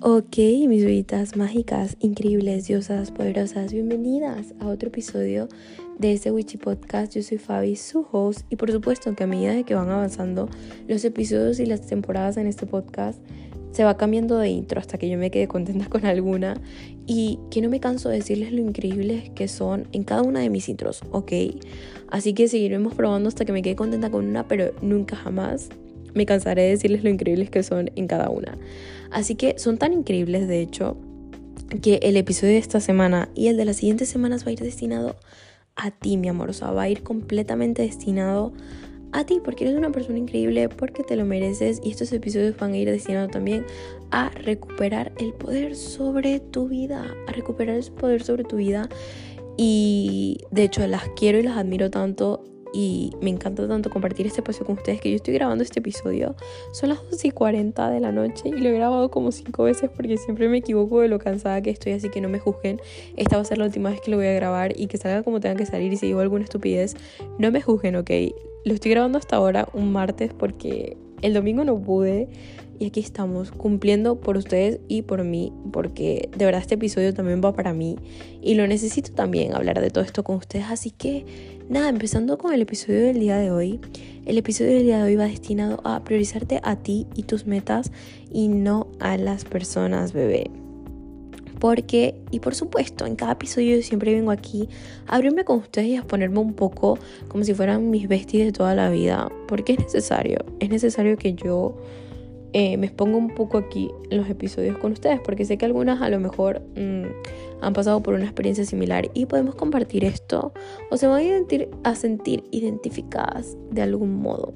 Ok, 0.00 0.38
mis 0.68 0.84
vidas 0.84 1.36
mágicas, 1.36 1.96
increíbles, 1.98 2.68
diosas, 2.68 3.10
poderosas, 3.10 3.72
bienvenidas 3.72 4.54
a 4.60 4.68
otro 4.68 4.90
episodio 4.90 5.48
de 5.98 6.12
este 6.12 6.30
Witchy 6.30 6.56
Podcast. 6.56 7.16
Yo 7.16 7.22
soy 7.24 7.38
Fabi, 7.38 7.74
su 7.74 8.06
host, 8.12 8.46
y 8.48 8.54
por 8.54 8.70
supuesto 8.70 9.12
que 9.16 9.24
a 9.24 9.26
medida 9.26 9.54
de 9.54 9.64
que 9.64 9.74
van 9.74 9.90
avanzando 9.90 10.48
los 10.86 11.04
episodios 11.04 11.58
y 11.58 11.66
las 11.66 11.84
temporadas 11.84 12.36
en 12.36 12.46
este 12.46 12.64
podcast, 12.64 13.20
se 13.72 13.82
va 13.82 13.96
cambiando 13.96 14.38
de 14.38 14.50
intro 14.50 14.78
hasta 14.78 14.98
que 14.98 15.08
yo 15.08 15.18
me 15.18 15.32
quede 15.32 15.48
contenta 15.48 15.86
con 15.88 16.06
alguna. 16.06 16.54
Y 17.08 17.40
que 17.50 17.60
no 17.60 17.68
me 17.68 17.80
canso 17.80 18.08
de 18.08 18.18
decirles 18.18 18.52
lo 18.52 18.60
increíbles 18.60 19.30
que 19.30 19.48
son 19.48 19.88
en 19.90 20.04
cada 20.04 20.22
una 20.22 20.38
de 20.38 20.48
mis 20.48 20.68
intros, 20.68 21.02
¿ok? 21.10 21.32
Así 22.08 22.34
que 22.34 22.46
seguiremos 22.46 22.94
probando 22.94 23.28
hasta 23.28 23.44
que 23.44 23.52
me 23.52 23.62
quede 23.62 23.74
contenta 23.74 24.10
con 24.10 24.28
una, 24.28 24.46
pero 24.46 24.70
nunca 24.80 25.16
jamás 25.16 25.70
me 26.14 26.24
cansaré 26.24 26.62
de 26.62 26.68
decirles 26.70 27.02
lo 27.02 27.10
increíbles 27.10 27.50
que 27.50 27.62
son 27.62 27.90
en 27.96 28.06
cada 28.06 28.30
una. 28.30 28.56
Así 29.10 29.34
que 29.34 29.58
son 29.58 29.78
tan 29.78 29.92
increíbles, 29.92 30.48
de 30.48 30.60
hecho, 30.60 30.96
que 31.82 31.96
el 32.02 32.16
episodio 32.16 32.54
de 32.54 32.58
esta 32.58 32.80
semana 32.80 33.28
y 33.34 33.48
el 33.48 33.56
de 33.56 33.64
las 33.64 33.76
siguientes 33.76 34.08
semanas 34.08 34.44
va 34.44 34.50
a 34.50 34.52
ir 34.52 34.60
destinado 34.60 35.16
a 35.76 35.90
ti, 35.90 36.16
mi 36.16 36.28
amor. 36.28 36.50
O 36.50 36.52
sea, 36.52 36.72
va 36.72 36.82
a 36.82 36.88
ir 36.88 37.02
completamente 37.02 37.82
destinado 37.82 38.52
a 39.12 39.24
ti, 39.24 39.40
porque 39.42 39.64
eres 39.64 39.76
una 39.76 39.90
persona 39.90 40.18
increíble, 40.18 40.68
porque 40.68 41.02
te 41.02 41.16
lo 41.16 41.24
mereces. 41.24 41.80
Y 41.82 41.90
estos 41.90 42.12
episodios 42.12 42.56
van 42.56 42.72
a 42.72 42.76
ir 42.76 42.90
destinados 42.90 43.30
también 43.30 43.64
a 44.10 44.28
recuperar 44.30 45.12
el 45.18 45.32
poder 45.32 45.76
sobre 45.76 46.40
tu 46.40 46.68
vida, 46.68 47.06
a 47.26 47.32
recuperar 47.32 47.76
el 47.76 47.90
poder 47.92 48.22
sobre 48.22 48.44
tu 48.44 48.56
vida. 48.56 48.88
Y 49.56 50.38
de 50.50 50.64
hecho, 50.64 50.86
las 50.86 51.08
quiero 51.16 51.38
y 51.38 51.42
las 51.42 51.56
admiro 51.56 51.90
tanto 51.90 52.44
y 52.72 53.12
me 53.20 53.30
encanta 53.30 53.66
tanto 53.66 53.90
compartir 53.90 54.26
este 54.26 54.40
espacio 54.40 54.64
con 54.64 54.76
ustedes 54.76 55.00
que 55.00 55.10
yo 55.10 55.16
estoy 55.16 55.34
grabando 55.34 55.64
este 55.64 55.80
episodio. 55.80 56.34
Son 56.72 56.88
las 56.88 57.00
11 57.12 57.28
y 57.28 57.30
40 57.30 57.90
de 57.90 58.00
la 58.00 58.12
noche 58.12 58.48
y 58.48 58.52
lo 58.52 58.68
he 58.68 58.72
grabado 58.72 59.10
como 59.10 59.32
5 59.32 59.64
veces 59.64 59.90
porque 59.94 60.16
siempre 60.16 60.48
me 60.48 60.58
equivoco 60.58 61.00
de 61.00 61.08
lo 61.08 61.18
cansada 61.18 61.60
que 61.62 61.70
estoy, 61.70 61.92
así 61.92 62.08
que 62.10 62.20
no 62.20 62.28
me 62.28 62.38
juzguen. 62.38 62.80
Esta 63.16 63.36
va 63.36 63.42
a 63.42 63.44
ser 63.44 63.58
la 63.58 63.64
última 63.64 63.90
vez 63.90 64.00
que 64.00 64.10
lo 64.10 64.16
voy 64.16 64.26
a 64.26 64.34
grabar 64.34 64.78
y 64.78 64.86
que 64.86 64.98
salga 64.98 65.22
como 65.22 65.40
tenga 65.40 65.56
que 65.56 65.66
salir 65.66 65.92
y 65.92 65.96
si 65.96 66.06
digo 66.06 66.20
alguna 66.20 66.44
estupidez, 66.44 66.96
no 67.38 67.50
me 67.50 67.60
juzguen, 67.60 67.96
¿ok? 67.96 68.10
Lo 68.64 68.74
estoy 68.74 68.90
grabando 68.90 69.18
hasta 69.18 69.36
ahora, 69.36 69.68
un 69.72 69.92
martes, 69.92 70.32
porque 70.34 70.96
el 71.22 71.34
domingo 71.34 71.64
no 71.64 71.78
pude. 71.80 72.28
Y 72.80 72.86
aquí 72.86 73.00
estamos 73.00 73.50
cumpliendo 73.50 74.20
por 74.20 74.36
ustedes 74.36 74.78
y 74.86 75.02
por 75.02 75.24
mí, 75.24 75.52
porque 75.72 76.28
de 76.36 76.44
verdad 76.44 76.60
este 76.60 76.76
episodio 76.76 77.12
también 77.12 77.40
va 77.44 77.52
para 77.52 77.74
mí 77.74 77.96
y 78.40 78.54
lo 78.54 78.68
necesito 78.68 79.10
también 79.10 79.52
hablar 79.52 79.80
de 79.80 79.90
todo 79.90 80.04
esto 80.04 80.22
con 80.22 80.36
ustedes. 80.36 80.66
Así 80.68 80.92
que 80.92 81.26
nada, 81.68 81.88
empezando 81.88 82.38
con 82.38 82.52
el 82.52 82.62
episodio 82.62 83.00
del 83.00 83.18
día 83.18 83.36
de 83.36 83.50
hoy. 83.50 83.80
El 84.26 84.38
episodio 84.38 84.74
del 84.74 84.84
día 84.84 84.98
de 84.98 85.04
hoy 85.04 85.16
va 85.16 85.24
destinado 85.24 85.80
a 85.82 86.04
priorizarte 86.04 86.60
a 86.62 86.76
ti 86.76 87.08
y 87.16 87.24
tus 87.24 87.46
metas 87.46 87.90
y 88.30 88.46
no 88.46 88.86
a 89.00 89.16
las 89.16 89.44
personas, 89.44 90.12
bebé. 90.12 90.48
Porque, 91.60 92.14
y 92.30 92.40
por 92.40 92.54
supuesto, 92.54 93.06
en 93.06 93.16
cada 93.16 93.32
episodio 93.32 93.76
yo 93.76 93.82
siempre 93.82 94.14
vengo 94.14 94.30
aquí 94.30 94.68
a 95.06 95.16
abrirme 95.16 95.44
con 95.44 95.58
ustedes 95.58 95.88
y 95.88 95.96
a 95.96 96.02
ponerme 96.02 96.38
un 96.38 96.54
poco 96.54 96.98
como 97.28 97.44
si 97.44 97.54
fueran 97.54 97.90
mis 97.90 98.08
besties 98.08 98.46
de 98.46 98.52
toda 98.52 98.74
la 98.74 98.90
vida. 98.90 99.30
Porque 99.46 99.72
es 99.72 99.78
necesario, 99.78 100.38
es 100.60 100.70
necesario 100.70 101.16
que 101.16 101.34
yo 101.34 101.76
eh, 102.54 102.78
me 102.78 102.86
expongo 102.86 103.18
un 103.18 103.34
poco 103.34 103.58
aquí 103.58 103.90
en 104.10 104.16
los 104.16 104.28
episodios 104.30 104.78
con 104.78 104.92
ustedes, 104.92 105.20
porque 105.20 105.44
sé 105.44 105.58
que 105.58 105.66
algunas 105.66 106.00
a 106.00 106.08
lo 106.08 106.18
mejor 106.18 106.62
mm, 106.76 107.04
han 107.60 107.72
pasado 107.74 108.02
por 108.02 108.14
una 108.14 108.24
experiencia 108.24 108.64
similar 108.64 109.10
y 109.12 109.26
podemos 109.26 109.54
compartir 109.54 110.04
esto 110.04 110.52
o 110.90 110.96
se 110.96 111.06
van 111.06 111.22
a, 111.22 111.90
a 111.90 111.94
sentir 111.94 112.44
identificadas 112.50 113.58
de 113.70 113.82
algún 113.82 114.14
modo. 114.14 114.54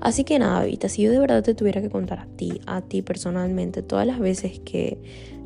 Así 0.00 0.24
que 0.24 0.38
nada, 0.38 0.64
Vita, 0.64 0.90
si 0.90 1.02
yo 1.02 1.10
de 1.10 1.18
verdad 1.18 1.42
te 1.42 1.54
tuviera 1.54 1.80
que 1.80 1.88
contar 1.88 2.18
a 2.18 2.26
ti, 2.26 2.60
a 2.66 2.82
ti 2.82 3.00
personalmente, 3.00 3.82
todas 3.82 4.06
las 4.06 4.18
veces 4.18 4.60
que 4.60 4.98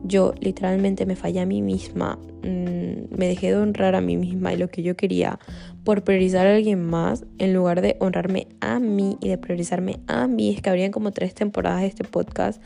yo 0.05 0.35
literalmente 0.41 1.07
me 1.07 1.17
fallé 1.17 1.41
a 1.41 1.47
mí 1.47 1.63
misma, 1.63 2.19
mm, 2.43 3.17
me 3.17 3.27
dejé 3.27 3.49
de 3.49 3.57
honrar 3.57 3.95
a 3.95 4.01
mí 4.01 4.17
misma 4.17 4.53
y 4.53 4.57
lo 4.57 4.69
que 4.69 4.83
yo 4.83 4.97
quería 4.97 5.39
por 5.83 6.05
priorizar 6.05 6.47
a 6.47 6.55
alguien 6.55 6.85
más 6.85 7.25
en 7.39 7.55
lugar 7.55 7.81
de 7.81 7.97
honrarme 8.01 8.47
a 8.61 8.79
mí 8.79 9.17
y 9.21 9.29
de 9.29 9.39
priorizarme 9.39 9.99
a 10.07 10.27
mí. 10.29 10.55
Es 10.55 10.63
que 10.63 10.71
habrían 10.71 10.93
como 10.93 11.11
tres 11.11 11.35
temporadas 11.35 11.81
de 11.81 11.89
este 11.89 12.05
podcast 12.05 12.63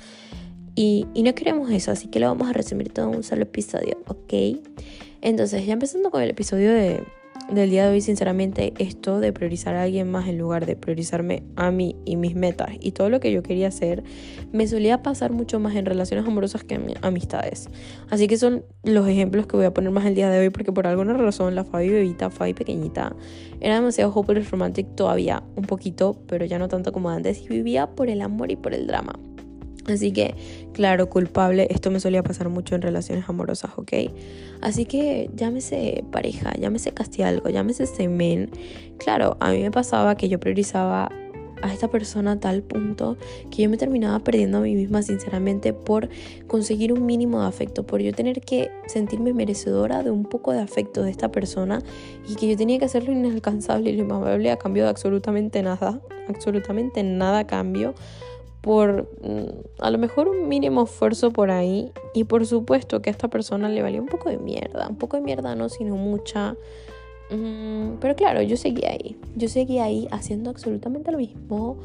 y, 0.75 1.07
y 1.15 1.23
no 1.23 1.35
queremos 1.35 1.71
eso, 1.71 1.91
así 1.91 2.09
que 2.09 2.21
lo 2.21 2.27
vamos 2.27 2.49
a 2.49 2.53
resumir 2.53 2.93
todo 2.93 3.11
en 3.11 3.17
un 3.17 3.23
solo 3.23 3.43
episodio, 3.43 3.99
¿ok? 4.07 4.61
Entonces, 5.21 5.67
ya 5.67 5.73
empezando 5.73 6.11
con 6.11 6.23
el 6.23 6.31
episodio 6.31 6.73
de, 6.73 7.03
del 7.49 7.71
día 7.71 7.85
de 7.85 7.93
hoy, 7.93 8.01
sinceramente, 8.03 8.75
esto 8.79 9.21
de 9.21 9.33
priorizar 9.33 9.75
a 9.75 9.83
alguien 9.83 10.11
más 10.11 10.29
en 10.29 10.39
lugar 10.39 10.67
de 10.67 10.77
priorizarme 10.77 11.43
a 11.57 11.71
mí 11.71 11.97
y 12.05 12.17
mis 12.17 12.35
metas 12.35 12.71
y 12.81 12.93
todo 12.93 13.09
lo 13.09 13.21
que 13.21 13.33
yo 13.33 13.43
quería 13.43 13.69
hacer, 13.69 14.05
me 14.53 14.67
solía 14.67 15.03
pasar 15.03 15.33
mucho 15.33 15.59
más 15.59 15.75
en 15.75 15.87
relaciones 15.87 16.27
amorosas 16.27 16.63
que 16.65 16.75
en 16.75 16.95
amistades. 17.01 17.69
Así 18.11 18.27
que 18.27 18.37
son 18.37 18.65
los 18.85 19.09
ejemplos 19.09 19.47
que 19.47 19.57
voy 19.57 19.67
a 19.67 19.73
poner 19.73 19.91
más 19.91 20.05
el 20.05 20.15
día 20.15 20.29
de 20.29 20.39
hoy 20.41 20.51
porque 20.51 20.73
por 20.73 20.87
alguna 20.87 21.15
razón 21.15 21.55
la 21.55 21.65
Fabi 21.65 21.89
bebita, 21.89 22.31
Fabi 22.31 22.53
pequeñita, 22.53 23.17
era 23.61 23.77
demasiado 23.77 24.13
hopeless 24.15 24.51
romantic 24.51 24.95
todavía, 24.95 25.43
un 25.57 25.65
poquito, 25.65 26.21
pero 26.27 26.45
ya 26.45 26.59
no 26.59 26.69
tanto 26.69 26.93
como 26.93 27.09
antes 27.09 27.41
y 27.41 27.49
vivía 27.49 27.87
por 27.87 28.11
el 28.11 28.21
amor 28.21 28.51
y 28.53 28.57
por 28.57 28.75
el 28.75 28.87
drama. 28.87 29.19
Así 29.87 30.13
que, 30.13 30.35
claro, 30.79 31.11
culpable, 31.11 31.67
esto 31.71 31.91
me 31.91 31.99
solía 31.99 32.23
pasar 32.23 32.51
mucho 32.51 32.77
en 32.77 32.83
relaciones 32.83 33.29
amorosas, 33.29 33.73
¿ok? 33.75 34.13
Así 34.61 34.85
que 34.85 35.29
llámese 35.35 36.05
pareja, 36.13 36.53
llámese 36.57 36.93
casi 36.93 37.23
algo, 37.23 37.49
llámese 37.49 37.85
semen. 37.85 38.49
Claro, 38.97 39.37
a 39.41 39.51
mí 39.51 39.61
me 39.61 39.73
pasaba 39.73 40.17
que 40.17 40.29
yo 40.29 40.39
priorizaba 40.39 41.11
a 41.63 41.73
esta 41.75 41.89
persona 41.89 42.31
a 42.31 42.39
tal 42.39 42.63
punto 42.63 43.17
que 43.51 43.63
yo 43.63 43.71
me 43.71 43.77
terminaba 43.77 44.21
perdiendo 44.21 44.59
a 44.59 44.61
mí 44.61 44.77
misma 44.77 45.03
sinceramente 45.03 45.73
por 45.73 46.11
conseguir 46.47 46.93
un 46.93 47.05
mínimo 47.05 47.41
de 47.41 47.49
afecto, 47.49 47.85
por 47.85 48.01
yo 48.01 48.13
tener 48.13 48.41
que 48.41 48.71
sentirme 48.87 49.33
merecedora 49.33 50.05
de 50.05 50.13
un 50.13 50.27
poco 50.27 50.53
de 50.53 50.61
afecto 50.61 51.03
de 51.03 51.11
esta 51.11 51.33
persona 51.33 51.83
y 52.29 52.37
que 52.37 52.49
yo 52.49 52.57
tenía 52.57 52.79
que 52.79 52.85
hacerlo 52.85 53.11
inalcanzable 53.11 53.91
y 53.91 53.97
lo 53.97 54.05
inmamable 54.05 54.53
a 54.53 54.59
cambio 54.59 54.85
de 54.85 54.91
absolutamente 54.91 55.61
nada, 55.61 56.01
absolutamente 56.29 57.03
nada 57.03 57.41
a 57.41 57.47
cambio 57.49 57.97
por 58.61 59.09
mm, 59.23 59.83
a 59.83 59.91
lo 59.91 59.99
mejor 59.99 60.29
un 60.29 60.49
mínimo 60.49 60.85
esfuerzo 60.85 61.31
por 61.33 61.51
ahí 61.51 61.93
y 62.15 62.25
por 62.25 62.47
supuesto 62.47 63.01
que 63.01 63.11
a 63.11 63.13
esta 63.13 63.29
persona 63.29 63.69
le 63.69 63.83
valía 63.83 64.01
un 64.01 64.09
poco 64.09 64.31
de 64.31 64.39
mierda, 64.39 64.89
un 64.89 64.97
poco 64.97 65.17
de 65.17 65.23
mierda 65.23 65.55
no, 65.55 65.69
sino 65.69 65.97
mucha. 65.97 66.57
Mm, 67.31 67.99
pero 68.01 68.17
claro, 68.17 68.41
yo 68.43 68.57
seguía 68.57 68.91
ahí, 68.91 69.17
yo 69.37 69.49
seguía 69.49 69.85
ahí 69.85 70.09
haciendo 70.11 70.49
absolutamente 70.49 71.13
lo 71.13 71.19
mismo 71.19 71.77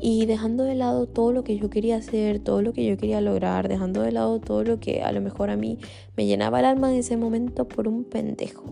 y 0.00 0.26
dejando 0.26 0.64
de 0.64 0.74
lado 0.74 1.06
todo 1.06 1.32
lo 1.32 1.44
que 1.44 1.56
yo 1.56 1.70
quería 1.70 1.96
hacer, 1.96 2.40
todo 2.40 2.62
lo 2.62 2.72
que 2.72 2.84
yo 2.84 2.96
quería 2.96 3.20
lograr, 3.20 3.68
dejando 3.68 4.02
de 4.02 4.12
lado 4.12 4.40
todo 4.40 4.64
lo 4.64 4.80
que 4.80 5.02
a 5.02 5.12
lo 5.12 5.20
mejor 5.20 5.50
a 5.50 5.56
mí 5.56 5.78
me 6.16 6.26
llenaba 6.26 6.60
el 6.60 6.66
alma 6.66 6.90
en 6.90 6.98
ese 6.98 7.16
momento 7.16 7.66
por 7.66 7.88
un 7.88 8.04
pendejo. 8.04 8.64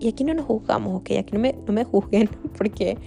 Y 0.00 0.08
aquí 0.08 0.22
no 0.24 0.34
nos 0.34 0.46
juzgamos, 0.46 1.00
ok, 1.00 1.10
aquí 1.18 1.32
no 1.32 1.40
me, 1.40 1.54
no 1.66 1.72
me 1.72 1.84
juzguen 1.84 2.28
porque 2.58 2.98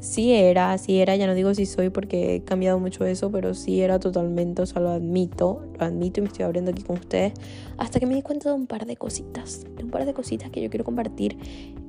sí 0.00 0.32
era, 0.32 0.76
sí 0.78 1.00
era, 1.00 1.16
ya 1.16 1.26
no 1.26 1.34
digo 1.34 1.54
si 1.54 1.66
soy 1.66 1.90
porque 1.90 2.36
he 2.36 2.40
cambiado 2.42 2.78
mucho 2.78 3.04
eso, 3.04 3.30
pero 3.30 3.54
sí 3.54 3.80
era 3.80 3.98
totalmente, 3.98 4.62
o 4.62 4.66
sea, 4.66 4.80
lo 4.80 4.90
admito, 4.90 5.64
lo 5.78 5.84
admito 5.84 6.20
y 6.20 6.22
me 6.22 6.28
estoy 6.28 6.44
abriendo 6.44 6.70
aquí 6.70 6.82
con 6.82 6.98
ustedes, 6.98 7.32
hasta 7.76 8.00
que 8.00 8.06
me 8.06 8.14
di 8.14 8.22
cuenta 8.22 8.48
de 8.50 8.54
un 8.54 8.66
par 8.66 8.86
de 8.86 8.96
cositas, 8.96 9.64
de 9.76 9.84
un 9.84 9.90
par 9.90 10.04
de 10.04 10.14
cositas 10.14 10.50
que 10.50 10.60
yo 10.60 10.70
quiero 10.70 10.84
compartir 10.84 11.36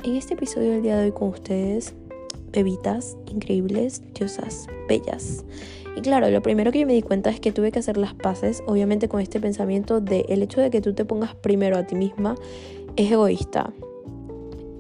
en 0.04 0.16
este 0.16 0.34
episodio 0.34 0.72
del 0.72 0.82
día 0.82 0.98
de 0.98 1.06
hoy 1.06 1.12
con 1.12 1.30
ustedes, 1.30 1.94
bebitas 2.52 3.18
increíbles, 3.28 4.02
diosas, 4.14 4.68
bellas. 4.88 5.46
Y 5.96 6.02
claro, 6.02 6.30
lo 6.30 6.42
primero 6.42 6.72
que 6.72 6.80
yo 6.80 6.88
me 6.88 6.94
di 6.94 7.02
cuenta 7.02 7.30
es 7.30 7.40
que 7.40 7.52
tuve 7.52 7.72
que 7.72 7.80
hacer 7.80 7.98
las 7.98 8.14
paces, 8.14 8.64
obviamente 8.68 9.10
con 9.10 9.22
este 9.22 9.40
pensamiento 9.40 10.02
de 10.02 10.26
el 10.30 10.42
hecho 10.42 10.62
de 10.62 10.70
que 10.70 10.82
tú 10.82 10.94
te 10.94 11.06
pongas 11.06 11.36
primero 11.36 11.78
a 11.78 11.86
ti 11.86 11.96
misma 11.96 12.36
es 12.96 13.12
egoísta. 13.12 13.74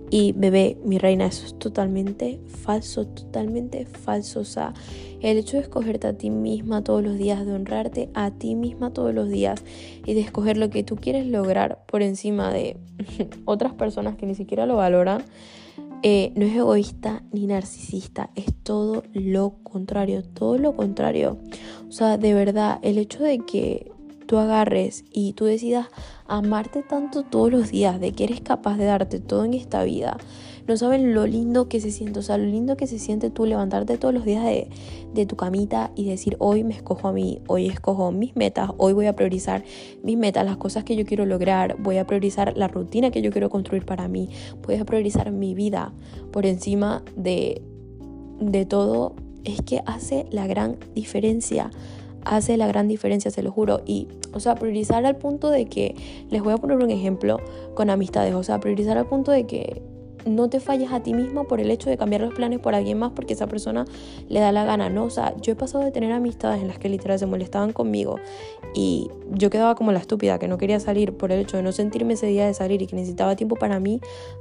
Y 0.09 0.31
bebé, 0.31 0.77
mi 0.83 0.97
reina, 0.97 1.27
eso 1.27 1.45
es 1.45 1.57
totalmente 1.59 2.39
falso, 2.47 3.05
totalmente 3.05 3.85
falso. 3.85 4.39
O 4.39 4.45
sea, 4.45 4.73
el 5.21 5.37
hecho 5.37 5.57
de 5.57 5.63
escogerte 5.63 6.07
a 6.07 6.13
ti 6.13 6.29
misma 6.29 6.83
todos 6.83 7.03
los 7.03 7.17
días, 7.17 7.45
de 7.45 7.53
honrarte 7.53 8.09
a 8.13 8.31
ti 8.31 8.56
misma 8.56 8.91
todos 8.91 9.13
los 9.13 9.29
días 9.29 9.63
y 10.06 10.13
de 10.13 10.21
escoger 10.21 10.57
lo 10.57 10.69
que 10.69 10.83
tú 10.83 10.95
quieres 10.95 11.27
lograr 11.27 11.83
por 11.85 12.01
encima 12.01 12.51
de 12.51 12.77
otras 13.45 13.73
personas 13.73 14.15
que 14.15 14.25
ni 14.25 14.35
siquiera 14.35 14.65
lo 14.65 14.77
valoran, 14.77 15.23
eh, 16.01 16.31
no 16.35 16.45
es 16.45 16.55
egoísta 16.55 17.23
ni 17.33 17.45
narcisista, 17.45 18.29
es 18.35 18.53
todo 18.63 19.03
lo 19.13 19.55
contrario, 19.63 20.23
todo 20.23 20.57
lo 20.57 20.75
contrario. 20.75 21.38
O 21.89 21.91
sea, 21.91 22.17
de 22.17 22.33
verdad, 22.33 22.79
el 22.83 22.97
hecho 22.97 23.21
de 23.21 23.39
que 23.39 23.88
tú 24.29 24.37
agarres 24.37 25.05
y 25.11 25.33
tú 25.33 25.45
decidas 25.45 25.87
amarte 26.27 26.83
tanto 26.83 27.23
todos 27.23 27.51
los 27.51 27.71
días, 27.71 27.99
de 27.99 28.11
que 28.11 28.25
eres 28.25 28.41
capaz 28.41 28.77
de 28.77 28.85
darte 28.85 29.19
todo 29.19 29.43
en 29.43 29.55
esta 29.55 29.83
vida. 29.83 30.17
No 30.67 30.77
saben 30.77 31.15
lo 31.15 31.25
lindo 31.25 31.67
que 31.67 31.81
se 31.81 31.89
siente, 31.89 32.19
o 32.19 32.21
sea, 32.21 32.37
lo 32.37 32.45
lindo 32.45 32.77
que 32.77 32.85
se 32.85 32.99
siente 32.99 33.31
tú 33.31 33.47
levantarte 33.47 33.97
todos 33.97 34.13
los 34.13 34.25
días 34.25 34.45
de, 34.45 34.69
de 35.15 35.25
tu 35.25 35.35
camita 35.35 35.89
y 35.95 36.07
decir, 36.07 36.35
hoy 36.37 36.63
me 36.63 36.75
escojo 36.75 37.07
a 37.07 37.11
mí, 37.11 37.41
hoy 37.47 37.65
escojo 37.65 38.11
mis 38.11 38.35
metas, 38.35 38.69
hoy 38.77 38.93
voy 38.93 39.07
a 39.07 39.15
priorizar 39.15 39.63
mis 40.03 40.15
metas, 40.15 40.45
las 40.45 40.57
cosas 40.57 40.83
que 40.83 40.95
yo 40.95 41.07
quiero 41.07 41.25
lograr, 41.25 41.77
voy 41.79 41.97
a 41.97 42.05
priorizar 42.05 42.55
la 42.55 42.67
rutina 42.67 43.09
que 43.09 43.23
yo 43.23 43.31
quiero 43.31 43.49
construir 43.49 43.83
para 43.83 44.07
mí, 44.07 44.29
voy 44.61 44.75
a 44.75 44.85
priorizar 44.85 45.31
mi 45.31 45.55
vida 45.55 45.91
por 46.31 46.45
encima 46.45 47.01
de, 47.15 47.63
de 48.39 48.67
todo, 48.67 49.15
es 49.43 49.63
que 49.63 49.81
hace 49.87 50.27
la 50.29 50.45
gran 50.45 50.77
diferencia 50.93 51.71
hace 52.25 52.57
la 52.57 52.68
gran 52.68 52.88
diferencia, 52.88 53.31
se 53.31 53.44
lo 53.44 53.51
juro. 53.51 53.81
Y, 53.86 54.07
o 54.33 54.39
sea, 54.39 54.56
priorizar 54.56 55.06
al 55.06 55.18
punto 55.18 55.50
de 55.50 55.66
que, 55.66 55.95
les 56.30 56.42
voy 56.42 56.54
a 56.54 56.57
poner 56.57 56.77
un 56.77 56.89
ejemplo 56.89 57.39
con 57.75 57.89
amistades, 57.89 58.33
o 58.33 58.44
sea, 58.44 58.60
priorizar 58.60 58.98
al 58.98 59.07
punto 59.07 59.31
de 59.31 59.45
que 59.45 59.81
no 60.25 60.50
te 60.50 60.60
falles 60.60 60.92
a 60.92 61.01
ti 61.01 61.13
misma 61.13 61.44
por 61.44 61.60
el 61.60 61.71
hecho 61.71 61.89
de 61.89 61.98
cambiar 61.98 62.21
los 62.21 62.33
planes 62.33 62.60
por 62.60 62.75
alguien 62.75 63.00
más 63.00 63.12
porque 63.12 63.33
esa 63.33 63.48
persona 63.48 63.86
le 64.27 64.39
da 64.39 64.51
la 64.51 64.66
gana, 64.66 64.89
¿no? 64.89 65.06
O 65.06 65.10
sea, 65.10 65.36
yo 65.42 65.54
he 65.54 65.56
pasado 65.56 65.83
de 65.83 65.92
tener 65.92 66.12
amistades 66.12 66.62
en 66.62 66.68
las 66.68 66.80
que 66.80 66.89
literal 66.89 67.19
se 67.19 67.25
molestaban 67.25 67.74
conmigo 67.74 68.18
y 68.74 69.10
yo 69.31 69.50
quedaba 69.50 69.75
como 69.75 69.92
la 69.92 70.00
estúpida 70.00 70.39
que 70.39 70.48
no 70.48 70.57
quería 70.57 70.80
salir 70.80 71.13
por 71.13 71.31
el 71.31 71.39
hecho 71.39 71.57
de 71.57 71.63
no 71.63 71.71
sentirme 71.71 72.13
ese 72.13 72.27
día 72.27 72.45
de 72.45 72.54
salir 72.54 72.81
y 72.81 72.88
que 72.88 72.95
necesitaba 72.95 73.36
tiempo 73.36 73.56
para 73.56 73.80
mí, 73.80 74.00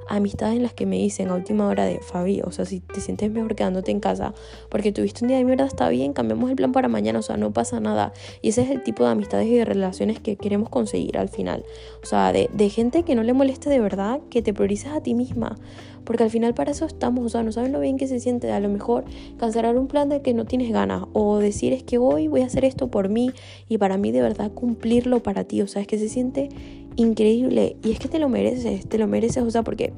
amistades 0.08 0.56
en 0.56 0.62
las 0.62 0.72
que 0.72 0.86
me 0.86 0.96
dicen 0.96 1.28
a 1.28 1.34
última 1.34 1.66
hora 1.66 1.84
de 1.84 2.00
Fabi, 2.00 2.40
o 2.42 2.52
sea, 2.52 2.64
si 2.64 2.80
te 2.80 3.00
sientes 3.00 3.30
mejor 3.30 3.54
quedándote 3.54 3.90
en 3.90 4.00
casa 4.00 4.34
porque 4.68 4.92
tuviste 4.92 5.24
un 5.24 5.28
día 5.28 5.38
de 5.38 5.44
mierda, 5.44 5.64
está 5.64 5.88
bien, 5.88 6.12
cambiamos 6.12 6.50
el 6.50 6.56
plan 6.56 6.72
para 6.72 6.88
mañana, 6.88 7.18
o 7.18 7.22
sea, 7.22 7.36
no 7.36 7.52
pasa 7.52 7.80
nada. 7.80 8.12
Y 8.42 8.50
ese 8.50 8.62
es 8.62 8.70
el 8.70 8.82
tipo 8.82 9.04
de 9.04 9.10
amistades 9.10 9.46
y 9.48 9.54
de 9.54 9.64
relaciones 9.64 10.20
que 10.20 10.36
queremos 10.36 10.68
conseguir 10.68 11.18
al 11.18 11.28
final. 11.28 11.64
O 12.02 12.06
sea, 12.06 12.32
de, 12.32 12.50
de 12.52 12.68
gente 12.70 13.02
que 13.02 13.14
no 13.14 13.22
le 13.22 13.32
moleste 13.32 13.70
de 13.70 13.80
verdad, 13.80 14.20
que 14.30 14.42
te 14.42 14.52
priorices 14.52 14.92
a 14.92 15.00
ti 15.02 15.14
misma. 15.14 15.56
Porque 16.04 16.24
al 16.24 16.30
final 16.30 16.54
para 16.54 16.70
eso 16.70 16.86
estamos, 16.86 17.26
o 17.26 17.28
sea, 17.28 17.42
no 17.42 17.52
saben 17.52 17.72
lo 17.72 17.80
bien 17.80 17.96
que 17.96 18.06
se 18.06 18.20
siente. 18.20 18.50
A 18.52 18.60
lo 18.60 18.68
mejor 18.68 19.04
cancelar 19.38 19.76
un 19.76 19.88
plan 19.88 20.08
de 20.08 20.22
que 20.22 20.32
no 20.34 20.44
tienes 20.44 20.72
ganas 20.72 21.04
o 21.12 21.38
decir 21.38 21.72
es 21.72 21.82
que 21.82 21.98
hoy 21.98 22.28
voy 22.28 22.42
a 22.42 22.46
hacer 22.46 22.64
esto 22.64 22.88
por 22.90 23.08
mí 23.08 23.30
y 23.68 23.78
para 23.78 23.98
mí 23.98 24.10
de 24.12 24.22
verdad 24.22 24.50
cumplirlo 24.52 25.22
para 25.22 25.44
ti. 25.44 25.60
O 25.62 25.66
sea, 25.66 25.82
es 25.82 25.88
que 25.88 25.98
se 25.98 26.08
siente 26.08 26.48
increíble 26.96 27.76
y 27.82 27.92
es 27.92 27.98
que 27.98 28.08
te 28.08 28.18
lo 28.18 28.28
mereces, 28.28 28.86
te 28.88 28.98
lo 28.98 29.06
mereces, 29.06 29.42
o 29.42 29.50
sea, 29.50 29.62
porque 29.62 29.92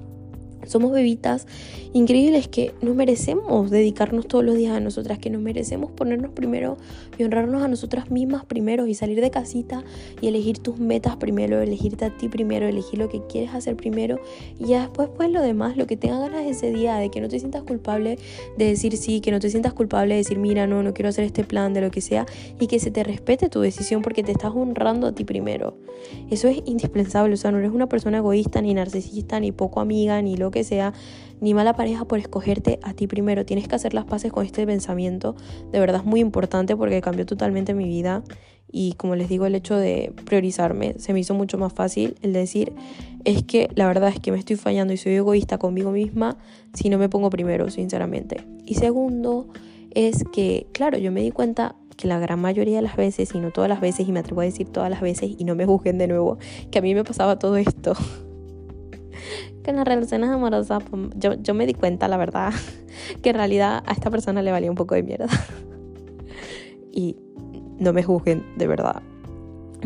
somos 0.67 0.93
bebitas 0.93 1.47
increíbles 1.93 2.49
que 2.49 2.75
nos 2.83 2.95
merecemos 2.95 3.71
dedicarnos 3.71 4.27
todos 4.29 4.45
los 4.45 4.57
días 4.57 4.77
a 4.77 4.81
nosotras, 4.81 5.19
que 5.19 5.31
nos 5.31 5.41
merecemos 5.41 5.91
ponernos 5.91 6.33
primero 6.33 6.77
y 7.21 7.25
honrarnos 7.25 7.63
a 7.63 7.69
nosotras 7.69 8.11
mismas 8.11 8.45
primero 8.45 8.87
y 8.87 8.95
salir 8.95 9.21
de 9.21 9.31
casita 9.31 9.85
y 10.21 10.29
elegir 10.29 10.59
tus 10.59 10.79
metas 10.79 11.17
primero, 11.17 11.61
elegirte 11.61 12.05
a 12.05 12.17
ti 12.17 12.29
primero, 12.29 12.67
elegir 12.67 12.99
lo 12.99 13.09
que 13.09 13.21
quieres 13.29 13.55
hacer 13.55 13.77
primero 13.77 14.19
y 14.59 14.67
ya 14.67 14.81
después 14.81 15.09
pues 15.17 15.31
lo 15.31 15.43
demás, 15.43 15.77
lo 15.77 15.87
que 15.87 15.97
tengas 15.97 16.21
ganas 16.21 16.47
ese 16.47 16.73
día, 16.73 16.97
de 16.97 17.11
que 17.11 17.21
no 17.21 17.29
te 17.29 17.39
sientas 17.39 17.63
culpable 17.63 18.19
de 18.57 18.65
decir 18.65 18.97
sí, 18.97 19.21
que 19.21 19.31
no 19.31 19.39
te 19.39 19.51
sientas 19.51 19.73
culpable 19.73 20.15
de 20.15 20.19
decir 20.19 20.39
mira, 20.39 20.67
no, 20.67 20.83
no 20.83 20.95
quiero 20.95 21.09
hacer 21.09 21.25
este 21.25 21.45
plan, 21.45 21.61
de 21.75 21.81
lo 21.81 21.91
que 21.91 22.01
sea 22.01 22.27
y 22.59 22.67
que 22.67 22.79
se 22.79 22.91
te 22.91 23.05
respete 23.05 23.49
tu 23.49 23.61
decisión 23.61 24.03
porque 24.03 24.23
te 24.23 24.33
estás 24.33 24.53
honrando 24.55 25.07
a 25.07 25.13
ti 25.13 25.25
primero. 25.25 25.77
Eso 26.31 26.49
es 26.49 26.63
indispensable, 26.65 27.35
o 27.35 27.37
sea, 27.37 27.51
no 27.51 27.59
eres 27.59 27.73
una 27.73 27.89
persona 27.89 28.19
egoísta 28.19 28.63
ni 28.63 28.73
narcisista 28.73 29.39
ni 29.41 29.53
poco 29.53 29.81
amiga 29.81 30.23
ni 30.23 30.37
lo 30.37 30.51
que 30.51 30.65
sea, 30.65 30.95
ni 31.41 31.55
mala 31.55 31.75
pareja 31.75 32.05
por 32.05 32.19
escogerte 32.19 32.79
a 32.83 32.95
ti 32.95 33.07
primero. 33.07 33.45
Tienes 33.45 33.69
que 33.69 33.75
hacer 33.75 33.95
las 33.95 34.05
paces 34.05 34.33
con 34.33 34.45
este 34.45 34.67
pensamiento. 34.67 35.35
De 35.73 35.81
verdad 35.81 36.03
es 36.03 36.07
muy 36.07 36.21
importante 36.21 36.77
porque 36.77 37.01
cambió 37.01 37.27
totalmente 37.27 37.75
mi 37.75 37.85
vida. 37.85 38.23
Y 38.73 38.93
como 38.93 39.17
les 39.17 39.29
digo, 39.29 39.47
el 39.47 39.55
hecho 39.55 39.77
de 39.77 40.13
priorizarme 40.27 40.95
se 40.99 41.13
me 41.13 41.21
hizo 41.21 41.35
mucho 41.35 41.59
más 41.59 41.73
fácil. 41.73 42.17
El 42.23 42.33
decir, 42.33 42.73
es 43.25 43.43
que 43.43 43.69
la 43.75 43.87
verdad 43.87 44.11
es 44.11 44.21
que 44.21 44.31
me 44.31 44.39
estoy 44.39 44.57
fallando 44.57 44.93
y 44.93 44.97
soy 44.97 45.15
egoísta 45.15 45.59
conmigo 45.59 45.91
misma 45.91 46.37
si 46.73 46.89
no 46.89 46.99
me 46.99 47.09
pongo 47.09 47.31
primero, 47.31 47.71
sinceramente. 47.71 48.45
Y 48.65 48.75
segundo, 48.75 49.49
es 49.93 50.25
que, 50.33 50.69
claro, 50.73 50.99
yo 50.99 51.11
me 51.11 51.23
di 51.23 51.31
cuenta 51.33 51.75
que 51.97 52.09
la 52.09 52.19
gran 52.19 52.41
mayoría 52.41 52.77
de 52.77 52.83
las 52.83 52.97
veces, 52.97 53.35
y 53.35 53.41
no 53.41 53.51
todas 53.51 53.69
las 53.69 53.81
veces, 53.81 54.09
y 54.09 54.13
me 54.13 54.21
atrevo 54.21 54.41
a 54.41 54.45
decir 54.45 54.69
todas 54.69 54.89
las 54.89 55.01
veces, 55.01 55.33
y 55.37 55.45
no 55.45 55.55
me 55.55 55.67
juzguen 55.67 55.99
de 55.99 56.07
nuevo, 56.07 56.39
que 56.71 56.79
a 56.79 56.83
mí 56.83 56.95
me 56.95 57.05
pasaba 57.05 57.39
todo 57.39 57.57
esto. 57.57 57.95
que 59.63 59.71
en 59.71 59.77
las 59.77 59.87
relaciones 59.87 60.31
amorosas 60.31 60.83
pues, 60.89 61.09
yo, 61.17 61.35
yo 61.35 61.55
me 61.55 61.67
di 61.67 61.75
cuenta, 61.75 62.09
la 62.09 62.17
verdad, 62.17 62.53
que 63.23 63.31
en 63.31 63.37
realidad 63.37 63.83
a 63.87 63.93
esta 63.93 64.11
persona 64.11 64.43
le 64.43 64.53
valía 64.53 64.71
un 64.71 64.77
poco 64.77 64.95
de 64.95 65.03
mierda. 65.03 65.29
y 66.93 67.17
no 67.79 67.93
me 67.93 68.03
juzguen, 68.03 68.45
de 68.57 68.67
verdad. 68.67 69.03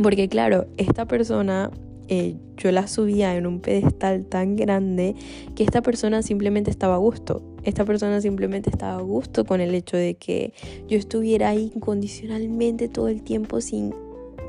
Porque 0.02 0.28
claro, 0.28 0.66
esta 0.76 1.06
persona 1.06 1.70
eh, 2.08 2.36
yo 2.56 2.70
la 2.70 2.86
subía 2.86 3.34
en 3.36 3.46
un 3.46 3.60
pedestal 3.60 4.26
tan 4.26 4.56
grande 4.56 5.14
que 5.54 5.64
esta 5.64 5.80
persona 5.80 6.22
simplemente 6.22 6.70
estaba 6.70 6.94
a 6.94 6.98
gusto. 6.98 7.42
Esta 7.62 7.84
persona 7.84 8.20
simplemente 8.20 8.68
estaba 8.68 8.98
a 8.98 9.02
gusto 9.02 9.44
con 9.44 9.60
el 9.60 9.74
hecho 9.74 9.96
de 9.96 10.14
que 10.14 10.52
yo 10.86 10.98
estuviera 10.98 11.50
ahí 11.50 11.72
incondicionalmente 11.74 12.88
todo 12.88 13.08
el 13.08 13.22
tiempo 13.22 13.60
sin 13.60 13.94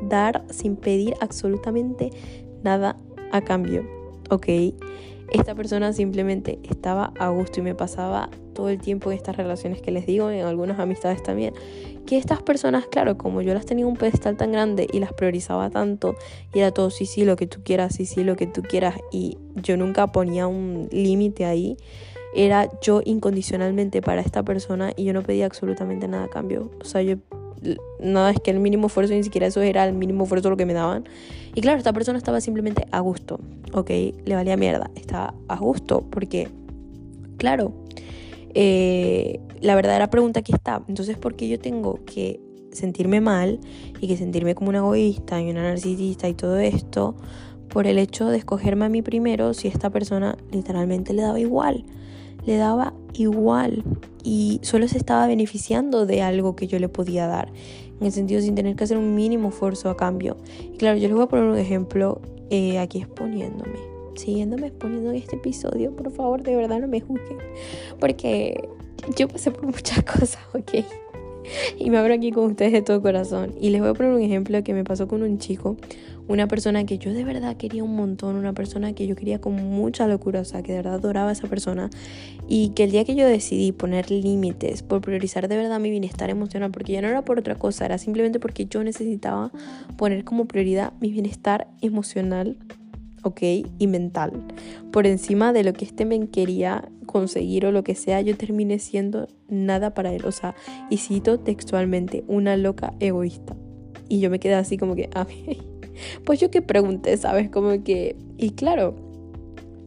dar, 0.10 0.44
sin 0.50 0.75
pedir 0.75 1.13
absolutamente 1.22 2.12
nada 2.63 2.98
a 3.31 3.42
cambio. 3.42 3.86
¿Ok? 4.30 4.48
Esta 5.31 5.56
persona 5.56 5.94
simplemente 5.94 6.60
estaba 6.63 7.13
a 7.19 7.30
gusto 7.30 7.60
y 7.60 7.63
me 7.63 7.75
pasaba 7.75 8.30
todo 8.54 8.69
el 8.69 8.80
tiempo 8.80 9.12
en 9.12 9.18
estas 9.18 9.36
relaciones 9.36 9.81
que 9.81 9.92
les 9.92 10.06
digo, 10.06 10.30
en 10.30 10.45
algunas 10.45 10.80
amistades 10.80 11.22
también, 11.24 11.54
que 12.06 12.18
estas 12.18 12.42
personas, 12.42 12.88
claro, 12.88 13.18
como 13.18 13.42
yo 13.42 13.54
las 13.54 13.66
tenía 13.66 13.86
un 13.86 13.98
pedestal 13.98 14.38
tan 14.38 14.51
grande 14.51 14.88
y 14.92 15.00
las 15.00 15.13
priorizaba 15.13 15.69
tanto, 15.69 16.16
y 16.54 16.60
era 16.60 16.72
todo, 16.72 16.89
sí, 16.89 17.06
sí, 17.06 17.25
lo 17.25 17.36
que 17.36 17.48
tú 17.48 17.62
quieras, 17.63 17.95
sí, 17.95 18.06
sí, 18.06 18.24
lo 18.24 18.36
que 18.36 18.48
tú 18.48 18.62
quieras, 18.62 18.95
y 19.12 19.38
yo 19.56 19.75
nunca 19.77 20.12
ponía 20.12 20.48
un 20.48 20.88
límite 20.92 21.45
ahí, 21.45 21.77
era 22.36 22.69
yo 22.81 23.01
incondicionalmente 23.04 24.01
para 24.01 24.22
esta 24.22 24.44
persona 24.44 24.92
y 24.95 25.06
yo 25.06 25.13
no 25.13 25.24
pedía 25.24 25.45
absolutamente 25.45 26.07
nada 26.07 26.25
a 26.25 26.27
cambio. 26.27 26.69
O 26.81 26.83
sea, 26.83 27.01
yo 27.01 27.16
nada, 28.00 28.31
es 28.31 28.39
que 28.39 28.51
el 28.51 28.59
mínimo 28.59 28.88
esfuerzo, 28.88 29.13
ni 29.13 29.23
siquiera 29.23 29.47
eso 29.47 29.62
era 29.62 29.85
el 29.88 29.94
mínimo 29.94 30.23
esfuerzo 30.23 30.50
lo 30.50 30.57
que 30.57 30.65
me 30.65 30.73
daban. 30.73 31.06
Y 31.53 31.62
claro, 31.62 31.77
esta 31.77 31.94
persona 31.94 32.17
estaba 32.17 32.41
simplemente 32.41 32.85
a 32.91 33.00
gusto, 33.00 33.39
¿ok? 33.73 33.89
Le 34.25 34.35
valía 34.35 34.57
mierda, 34.57 34.89
estaba 34.95 35.33
a 35.47 35.57
gusto, 35.57 36.01
porque, 36.09 36.50
claro, 37.38 37.73
eh, 38.53 39.39
la 39.62 39.75
verdadera 39.75 40.09
pregunta 40.09 40.41
aquí 40.41 40.53
está, 40.53 40.83
entonces, 40.88 41.17
¿por 41.17 41.35
qué 41.35 41.47
yo 41.47 41.59
tengo 41.59 42.03
que 42.06 42.39
sentirme 42.71 43.21
mal 43.21 43.59
y 44.01 44.07
que 44.07 44.17
sentirme 44.17 44.53
como 44.53 44.69
una 44.69 44.79
egoísta 44.79 45.41
y 45.41 45.50
una 45.50 45.63
narcisista 45.63 46.27
y 46.27 46.33
todo 46.33 46.57
esto 46.57 47.15
por 47.69 47.88
el 47.88 47.97
hecho 47.97 48.27
de 48.27 48.38
escogerme 48.38 48.85
a 48.85 48.89
mí 48.89 49.01
primero 49.01 49.53
si 49.53 49.67
esta 49.67 49.89
persona 49.89 50.38
literalmente 50.51 51.13
le 51.13 51.23
daba 51.23 51.39
igual? 51.39 51.85
Le 52.45 52.57
daba 52.57 52.94
igual 53.13 53.83
y 54.24 54.59
solo 54.63 54.88
se 54.88 54.97
estaba 54.97 55.27
beneficiando 55.27 56.06
de 56.06 56.21
algo 56.21 56.56
que 56.56 56.68
yo 56.68 56.80
le 56.80 56.89
podía 56.89 57.27
dar, 57.27 57.51
en 58.00 58.06
el 58.06 58.12
sentido 58.12 58.42
sin 58.42 58.56
tener 58.56 58.75
que 58.75 58.83
hacer 58.83 58.97
un 58.97 59.15
mínimo 59.15 59.50
esfuerzo 59.50 59.89
a 59.89 59.97
cambio. 59.97 60.38
Y 60.74 60.77
claro, 60.77 60.97
yo 60.97 61.07
les 61.07 61.15
voy 61.15 61.25
a 61.25 61.27
poner 61.27 61.45
un 61.45 61.57
ejemplo 61.57 62.21
eh, 62.50 62.80
aquí 62.80 63.00
exponiéndome, 63.00 63.77
siguiéndome 64.15 64.68
exponiendo 64.68 65.12
en 65.12 65.18
este 65.18 65.36
episodio, 65.36 65.95
por 65.95 66.12
favor, 66.12 66.44
de 66.44 66.56
verdad 66.56 66.80
no 66.80 66.88
me 66.88 67.01
juzguen, 67.01 67.38
porque 68.00 68.69
yo 69.15 69.27
pasé 69.27 69.51
por 69.51 69.65
muchas 69.65 70.03
cosas, 70.19 70.39
¿ok? 70.53 70.86
Y 71.77 71.89
me 71.89 71.97
abro 71.97 72.13
aquí 72.13 72.31
con 72.31 72.45
ustedes 72.45 72.71
de 72.71 72.81
todo 72.81 73.01
corazón. 73.01 73.53
Y 73.60 73.69
les 73.69 73.81
voy 73.81 73.89
a 73.89 73.93
poner 73.93 74.12
un 74.12 74.22
ejemplo 74.22 74.63
que 74.63 74.74
me 74.74 74.84
pasó 74.84 75.08
con 75.08 75.22
un 75.22 75.38
chico 75.38 75.77
una 76.27 76.48
persona 76.48 76.86
que 76.86 76.98
yo 76.98 77.13
de 77.13 77.24
verdad 77.24 77.55
quería 77.55 77.84
un 77.84 77.96
montón, 77.96 78.36
una 78.36 78.53
persona 78.53 78.93
que 78.93 79.05
yo 79.05 79.15
quería 79.15 79.39
con 79.39 79.55
mucha 79.55 80.08
locura, 80.08 80.41
o 80.41 80.46
sea, 80.46 80.63
que 80.63 80.72
de 80.72 80.79
verdad 80.79 80.96
adoraba 80.96 81.29
a 81.29 81.34
esa 81.34 81.48
persona 81.48 81.89
y 82.48 82.69
que 82.69 82.86
el 82.86 82.91
día 82.91 83.05
que 83.05 83.15
yo 83.15 83.27
decidí 83.27 83.72
poner 83.72 84.10
límites 84.10 84.81
por 84.81 85.01
priorizar 85.01 85.48
de 85.48 85.58
verdad 85.58 85.79
mi 85.79 85.89
bienestar 85.89 86.29
emocional, 86.29 86.72
porque 86.72 86.93
ya 86.93 87.01
no 87.01 87.08
era 87.08 87.24
por 87.24 87.39
otra 87.39 87.55
cosa, 87.55 87.86
era 87.86 87.98
simplemente 87.98 88.39
porque 88.39 88.65
yo 88.65 88.84
necesitaba 88.84 89.51
poner 89.98 90.24
como 90.24 90.46
prioridad 90.46 90.93
mi 91.00 91.12
bienestar 91.12 91.67
emocional, 91.81 92.58
ok, 93.25 93.41
y 93.79 93.88
mental, 93.88 94.32
por 94.91 95.08
encima 95.08 95.51
de 95.51 95.63
lo 95.63 95.74
que 95.74 95.84
este 95.84 96.05
me 96.05 96.27
quería 96.29 96.89
conseguir 97.08 97.65
o 97.65 97.72
lo 97.72 97.84
que 97.84 97.96
sea, 97.96 98.22
yo 98.22 98.38
terminé 98.38 98.77
siendo 98.77 99.27
nada 99.50 99.96
para 99.96 100.13
él, 100.13 100.25
o 100.25 100.32
sea, 100.32 100.53
y 100.91 100.98
cito 100.98 101.39
textualmente, 101.39 102.24
una 102.27 102.55
loca 102.55 102.94
egoísta. 103.00 103.55
Y 104.08 104.20
yo 104.20 104.29
me 104.29 104.39
quedé 104.39 104.53
así 104.53 104.77
como 104.77 104.96
que, 104.96 105.10
a 105.15 105.25
pues 106.24 106.39
yo 106.39 106.51
que 106.51 106.62
pregunté, 106.62 107.17
¿sabes? 107.17 107.50
Como 107.50 107.84
que, 107.84 108.15
y 108.38 108.51
claro, 108.51 108.96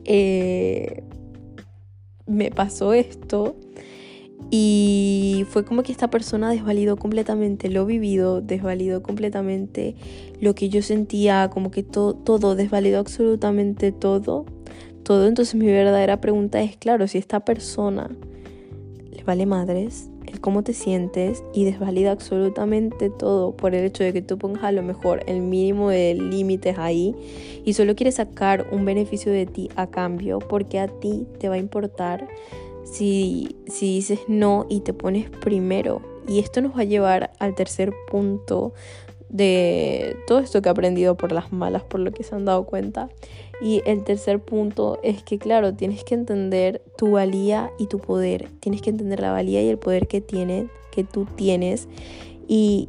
eh, 0.05 1.05
me 2.27 2.51
pasó 2.51 2.93
esto 2.93 3.55
y 4.51 5.45
fue 5.51 5.65
como 5.65 5.83
que 5.83 5.93
esta 5.93 6.09
persona 6.09 6.51
desvalidó 6.51 6.97
completamente 6.97 7.69
lo 7.69 7.85
vivido, 7.85 8.41
desvalidó 8.41 9.03
completamente 9.03 9.95
lo 10.41 10.55
que 10.55 10.71
yo 10.71 10.81
sentía, 10.81 11.51
como 11.53 11.71
que 11.71 11.83
todo, 11.83 12.55
desvalidó 12.55 12.99
absolutamente 12.99 13.93
todo, 13.93 14.47
todo. 15.03 15.27
Entonces 15.27 15.55
mi 15.55 15.67
verdadera 15.67 16.21
pregunta 16.21 16.63
es, 16.63 16.77
claro, 16.77 17.07
si 17.09 17.19
esta 17.19 17.41
persona 17.41 18.11
le 19.11 19.23
vale 19.25 19.45
madres, 19.45 20.09
el 20.27 20.41
cómo 20.41 20.63
te 20.63 20.73
sientes 20.73 21.43
y 21.53 21.65
desvalida 21.65 22.11
absolutamente 22.11 23.11
todo 23.11 23.57
por 23.57 23.75
el 23.75 23.85
hecho 23.85 24.05
de 24.05 24.13
que 24.13 24.23
tú 24.23 24.39
pongas 24.39 24.65
a 24.65 24.73
lo 24.73 24.83
mejor 24.83 25.23
el 25.27 25.41
mínimo 25.41 25.91
de 25.91 26.15
límites 26.15 26.79
ahí 26.79 27.15
y 27.65 27.73
solo 27.73 27.95
quieres 27.95 28.17
sacar 28.17 28.67
un 28.71 28.85
beneficio 28.85 29.33
de 29.33 29.47
ti 29.47 29.71
a 29.77 29.89
cambio 29.89 30.39
porque 30.39 30.79
a 30.79 30.89
ti 30.89 31.27
te 31.39 31.49
va 31.49 31.57
a 31.57 31.59
importar 31.59 32.29
si, 32.91 33.57
si 33.67 33.97
dices 33.97 34.21
no 34.29 34.67
y 34.69 34.81
te 34.81 34.93
pones 34.93 35.31
primero. 35.31 36.03
Y 36.27 36.41
esto 36.41 36.61
nos 36.61 36.77
va 36.77 36.83
a 36.83 36.85
llevar 36.85 37.33
al 37.39 37.55
tercer 37.55 37.93
punto 38.11 38.75
de 39.29 40.17
todo 40.27 40.39
esto 40.39 40.63
que 40.63 40.69
he 40.69 40.73
aprendido 40.73 41.17
por 41.17 41.33
las 41.33 41.53
malas, 41.53 41.83
por 41.85 42.01
lo 42.01 42.13
que 42.13 42.23
se 42.23 42.35
han 42.35 42.45
dado 42.45 42.65
cuenta. 42.65 43.09
Y 43.61 43.83
el 43.87 44.05
tercer 44.05 44.41
punto 44.41 44.99
es 45.03 45.23
que, 45.23 45.39
claro, 45.39 45.75
tienes 45.75 46.05
que 46.05 46.15
entender 46.15 46.83
tu 46.97 47.13
valía 47.13 47.71
y 47.79 47.87
tu 47.87 47.99
poder. 47.99 48.49
Tienes 48.61 48.83
que 48.83 48.91
entender 48.91 49.21
la 49.21 49.33
valía 49.33 49.63
y 49.63 49.69
el 49.69 49.79
poder 49.79 50.07
que, 50.07 50.21
tiene, 50.21 50.69
que 50.93 51.05
tú 51.05 51.27
tienes. 51.37 51.89
Y 52.47 52.89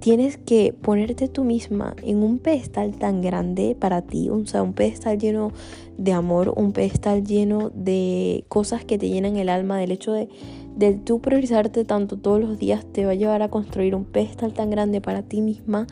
tienes 0.00 0.38
que 0.38 0.72
ponerte 0.72 1.28
tú 1.28 1.44
misma 1.44 1.94
en 2.02 2.22
un 2.22 2.38
pedestal 2.38 2.96
tan 2.96 3.20
grande 3.20 3.76
para 3.78 4.02
ti, 4.02 4.28
o 4.30 4.44
sea, 4.46 4.62
un 4.62 4.72
pedestal 4.72 5.18
lleno 5.18 5.52
de 5.98 6.12
amor, 6.12 6.52
un 6.56 6.72
pedestal 6.72 7.24
lleno 7.24 7.70
de 7.74 8.44
cosas 8.48 8.84
que 8.84 8.98
te 8.98 9.08
llenan 9.08 9.36
el 9.36 9.50
alma, 9.50 9.78
del 9.78 9.92
hecho 9.92 10.12
de, 10.12 10.28
de 10.76 10.94
tú 10.94 11.20
priorizarte 11.20 11.84
tanto 11.84 12.16
todos 12.16 12.40
los 12.40 12.58
días 12.58 12.86
te 12.92 13.04
va 13.04 13.12
a 13.12 13.14
llevar 13.14 13.42
a 13.42 13.48
construir 13.48 13.94
un 13.94 14.04
pedestal 14.04 14.54
tan 14.54 14.70
grande 14.70 15.00
para 15.00 15.22
ti 15.22 15.42
misma 15.42 15.86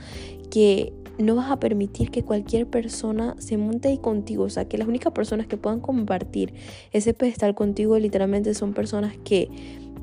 que 0.51 0.95
no 1.19 1.35
vas 1.35 1.51
a 1.51 1.59
permitir 1.59 2.11
que 2.11 2.23
cualquier 2.23 2.67
persona 2.67 3.35
se 3.39 3.57
monte 3.57 3.89
ahí 3.89 3.99
contigo. 3.99 4.45
O 4.45 4.51
sea, 4.51 4.67
que 4.67 4.79
las 4.79 4.89
únicas 4.89 5.13
personas 5.13 5.47
que 5.47 5.57
puedan 5.57 5.81
compartir 5.81 6.55
ese 6.93 7.13
pedestal 7.13 7.55
contigo 7.55 7.99
literalmente 7.99 8.55
son 8.55 8.73
personas 8.73 9.17
que 9.25 9.51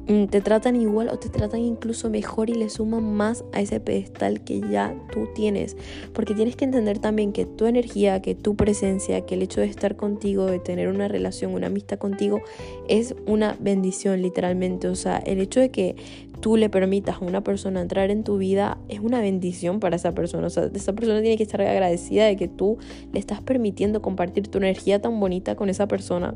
te 0.05 0.41
tratan 0.41 0.75
igual 0.75 1.09
o 1.09 1.17
te 1.17 1.29
tratan 1.29 1.61
incluso 1.61 2.09
mejor 2.09 2.49
y 2.49 2.53
le 2.53 2.69
suman 2.69 3.15
más 3.15 3.43
a 3.53 3.61
ese 3.61 3.79
pedestal 3.79 4.43
que 4.43 4.61
ya 4.61 4.95
tú 5.11 5.27
tienes. 5.33 5.75
Porque 6.13 6.35
tienes 6.35 6.55
que 6.55 6.65
entender 6.65 6.99
también 6.99 7.31
que 7.33 7.45
tu 7.45 7.65
energía, 7.65 8.21
que 8.21 8.35
tu 8.35 8.55
presencia, 8.55 9.25
que 9.25 9.35
el 9.35 9.41
hecho 9.41 9.61
de 9.61 9.67
estar 9.67 9.95
contigo, 9.95 10.45
de 10.45 10.59
tener 10.59 10.89
una 10.89 11.07
relación, 11.07 11.53
una 11.53 11.67
amistad 11.67 11.97
contigo, 11.97 12.41
es 12.87 13.15
una 13.25 13.57
bendición 13.59 14.21
literalmente. 14.21 14.87
O 14.87 14.95
sea, 14.95 15.17
el 15.17 15.39
hecho 15.39 15.59
de 15.59 15.71
que 15.71 15.95
tú 16.39 16.57
le 16.57 16.69
permitas 16.69 17.15
a 17.21 17.25
una 17.25 17.43
persona 17.43 17.81
entrar 17.81 18.11
en 18.11 18.23
tu 18.23 18.37
vida 18.37 18.77
es 18.89 18.99
una 18.99 19.21
bendición 19.21 19.79
para 19.79 19.95
esa 19.95 20.13
persona. 20.13 20.47
O 20.47 20.51
sea, 20.51 20.69
esa 20.71 20.93
persona 20.93 21.21
tiene 21.21 21.37
que 21.37 21.43
estar 21.43 21.61
agradecida 21.61 22.25
de 22.25 22.35
que 22.35 22.47
tú 22.47 22.77
le 23.11 23.19
estás 23.19 23.41
permitiendo 23.41 24.03
compartir 24.03 24.47
tu 24.49 24.59
energía 24.59 25.01
tan 25.01 25.19
bonita 25.19 25.55
con 25.55 25.69
esa 25.69 25.87
persona 25.87 26.35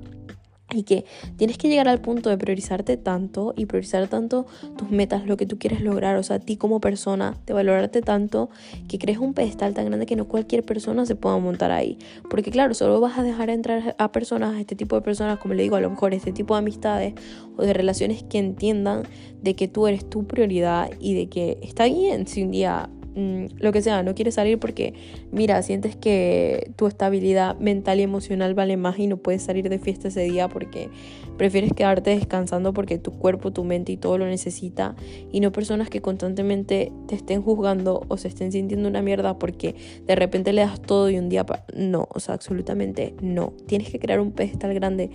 y 0.71 0.83
que 0.83 1.05
tienes 1.37 1.57
que 1.57 1.67
llegar 1.67 1.87
al 1.87 1.99
punto 1.99 2.29
de 2.29 2.37
priorizarte 2.37 2.97
tanto 2.97 3.53
y 3.55 3.65
priorizar 3.65 4.07
tanto 4.07 4.45
tus 4.77 4.89
metas, 4.91 5.25
lo 5.25 5.37
que 5.37 5.45
tú 5.45 5.57
quieres 5.57 5.81
lograr, 5.81 6.15
o 6.17 6.23
sea, 6.23 6.37
a 6.37 6.39
ti 6.39 6.57
como 6.57 6.79
persona, 6.79 7.37
de 7.45 7.53
valorarte 7.53 8.01
tanto 8.01 8.49
que 8.87 8.99
crees 8.99 9.17
un 9.17 9.33
pedestal 9.33 9.73
tan 9.73 9.85
grande 9.85 10.05
que 10.05 10.15
no 10.15 10.27
cualquier 10.27 10.63
persona 10.63 11.05
se 11.05 11.15
pueda 11.15 11.37
montar 11.37 11.71
ahí. 11.71 11.97
Porque 12.29 12.51
claro, 12.51 12.73
solo 12.73 12.99
vas 12.99 13.17
a 13.17 13.23
dejar 13.23 13.49
entrar 13.49 13.95
a 13.97 14.11
personas, 14.11 14.55
a 14.55 14.59
este 14.59 14.75
tipo 14.75 14.95
de 14.95 15.01
personas, 15.01 15.39
como 15.39 15.53
le 15.53 15.63
digo, 15.63 15.75
a 15.75 15.81
lo 15.81 15.89
mejor 15.89 16.13
este 16.13 16.31
tipo 16.31 16.53
de 16.53 16.59
amistades 16.59 17.13
o 17.57 17.63
de 17.63 17.73
relaciones 17.73 18.23
que 18.23 18.37
entiendan 18.37 19.03
de 19.41 19.55
que 19.55 19.67
tú 19.67 19.87
eres 19.87 20.09
tu 20.09 20.27
prioridad 20.27 20.89
y 20.99 21.13
de 21.15 21.29
que 21.29 21.57
está 21.61 21.85
bien 21.85 22.27
si 22.27 22.43
un 22.43 22.51
día 22.51 22.89
Mm, 23.15 23.45
lo 23.59 23.71
que 23.71 23.81
sea, 23.81 24.03
no 24.03 24.13
quieres 24.13 24.35
salir 24.35 24.59
porque, 24.59 24.93
mira, 25.31 25.61
sientes 25.61 25.95
que 25.95 26.71
tu 26.75 26.87
estabilidad 26.87 27.57
mental 27.57 27.99
y 27.99 28.03
emocional 28.03 28.53
vale 28.53 28.77
más 28.77 28.99
y 28.99 29.07
no 29.07 29.17
puedes 29.17 29.41
salir 29.41 29.67
de 29.67 29.79
fiesta 29.79 30.09
ese 30.09 30.21
día 30.21 30.47
porque 30.47 30.89
prefieres 31.37 31.73
quedarte 31.73 32.11
descansando 32.11 32.73
porque 32.73 32.97
tu 32.97 33.11
cuerpo, 33.11 33.51
tu 33.51 33.63
mente 33.63 33.91
y 33.93 33.97
todo 33.97 34.17
lo 34.17 34.25
necesita 34.25 34.95
y 35.31 35.39
no 35.39 35.51
personas 35.51 35.89
que 35.89 36.01
constantemente 36.01 36.91
te 37.07 37.15
estén 37.15 37.41
juzgando 37.41 38.05
o 38.09 38.17
se 38.17 38.27
estén 38.27 38.51
sintiendo 38.51 38.87
una 38.87 39.01
mierda 39.01 39.39
porque 39.39 39.75
de 40.05 40.15
repente 40.15 40.53
le 40.53 40.61
das 40.61 40.81
todo 40.81 41.09
y 41.09 41.17
un 41.17 41.29
día... 41.29 41.45
No, 41.73 42.07
o 42.11 42.19
sea, 42.19 42.35
absolutamente 42.35 43.15
no. 43.21 43.53
Tienes 43.65 43.89
que 43.89 43.99
crear 43.99 44.19
un 44.19 44.31
pedestal 44.31 44.73
grande 44.73 45.09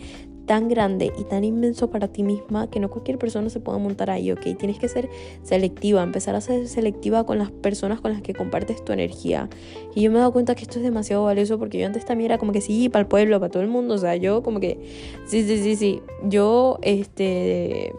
tan 0.46 0.68
grande 0.68 1.12
y 1.18 1.24
tan 1.24 1.44
inmenso 1.44 1.90
para 1.90 2.08
ti 2.08 2.22
misma 2.22 2.68
que 2.70 2.80
no 2.80 2.90
cualquier 2.90 3.18
persona 3.18 3.50
se 3.50 3.60
pueda 3.60 3.78
montar 3.78 4.10
ahí, 4.10 4.30
¿ok? 4.30 4.42
Tienes 4.58 4.78
que 4.78 4.88
ser 4.88 5.08
selectiva, 5.42 6.02
empezar 6.02 6.34
a 6.34 6.40
ser 6.40 6.68
selectiva 6.68 7.24
con 7.24 7.38
las 7.38 7.50
personas 7.50 8.00
con 8.00 8.12
las 8.12 8.22
que 8.22 8.34
compartes 8.34 8.84
tu 8.84 8.92
energía. 8.92 9.48
Y 9.94 10.02
yo 10.02 10.10
me 10.10 10.16
he 10.16 10.20
dado 10.20 10.32
cuenta 10.32 10.54
que 10.54 10.62
esto 10.62 10.78
es 10.78 10.84
demasiado 10.84 11.24
valioso 11.24 11.58
porque 11.58 11.78
yo 11.78 11.86
antes 11.86 12.04
también 12.04 12.30
era 12.30 12.38
como 12.38 12.52
que 12.52 12.60
sí, 12.60 12.88
para 12.88 13.02
el 13.02 13.06
pueblo, 13.06 13.40
para 13.40 13.50
todo 13.50 13.62
el 13.62 13.68
mundo, 13.68 13.94
o 13.94 13.98
sea, 13.98 14.16
yo 14.16 14.42
como 14.42 14.60
que, 14.60 14.78
sí, 15.26 15.42
sí, 15.44 15.62
sí, 15.62 15.76
sí, 15.76 16.02
yo, 16.22 16.78
este 16.82 17.92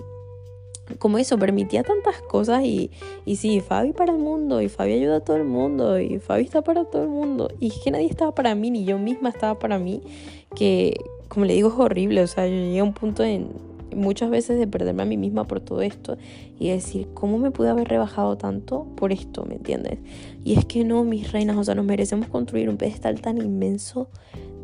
como 0.99 1.17
eso, 1.17 1.39
permitía 1.39 1.83
tantas 1.83 2.21
cosas 2.21 2.63
y, 2.63 2.91
y 3.25 3.37
sí, 3.37 3.59
Fabi 3.59 3.91
para 3.91 4.11
el 4.11 4.19
mundo 4.19 4.61
y 4.61 4.69
Fabi 4.69 4.93
ayuda 4.93 5.17
a 5.17 5.19
todo 5.19 5.37
el 5.37 5.43
mundo 5.43 5.99
y 5.99 6.19
Fabi 6.19 6.43
está 6.43 6.61
para 6.61 6.85
todo 6.85 7.01
el 7.01 7.09
mundo 7.09 7.49
y 7.59 7.71
que 7.71 7.89
nadie 7.89 8.05
estaba 8.05 8.35
para 8.35 8.53
mí 8.53 8.69
ni 8.69 8.85
yo 8.85 8.99
misma 8.99 9.29
estaba 9.29 9.57
para 9.57 9.79
mí 9.79 10.01
que, 10.55 10.95
como 11.27 11.45
le 11.45 11.53
digo, 11.53 11.69
es 11.69 11.75
horrible. 11.75 12.21
O 12.21 12.27
sea, 12.27 12.47
yo 12.47 12.53
llegué 12.53 12.79
a 12.79 12.83
un 12.83 12.93
punto 12.93 13.23
en, 13.23 13.49
muchas 13.95 14.29
veces 14.29 14.59
de 14.59 14.67
perderme 14.67 15.03
a 15.03 15.05
mí 15.05 15.17
misma 15.17 15.45
por 15.45 15.59
todo 15.59 15.81
esto 15.81 16.17
y 16.59 16.69
decir, 16.69 17.07
¿cómo 17.13 17.37
me 17.37 17.51
pude 17.51 17.69
haber 17.69 17.87
rebajado 17.87 18.37
tanto 18.37 18.85
por 18.95 19.11
esto? 19.11 19.45
¿Me 19.45 19.55
entiendes? 19.55 19.99
Y 20.43 20.57
es 20.57 20.65
que 20.65 20.83
no, 20.83 21.03
mis 21.03 21.31
reinas, 21.31 21.57
o 21.57 21.63
sea, 21.63 21.75
nos 21.75 21.85
merecemos 21.85 22.27
construir 22.27 22.69
un 22.69 22.77
pedestal 22.77 23.21
tan 23.21 23.37
inmenso, 23.37 24.09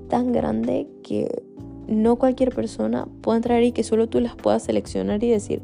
tan 0.09 0.31
grande 0.31 0.87
que 1.03 1.43
no 1.87 2.15
cualquier 2.17 2.53
persona 2.53 3.07
puede 3.21 3.37
entrar 3.37 3.63
y 3.63 3.71
que 3.71 3.83
solo 3.83 4.07
tú 4.07 4.19
las 4.19 4.35
puedas 4.35 4.63
seleccionar 4.63 5.23
y 5.23 5.29
decir, 5.29 5.61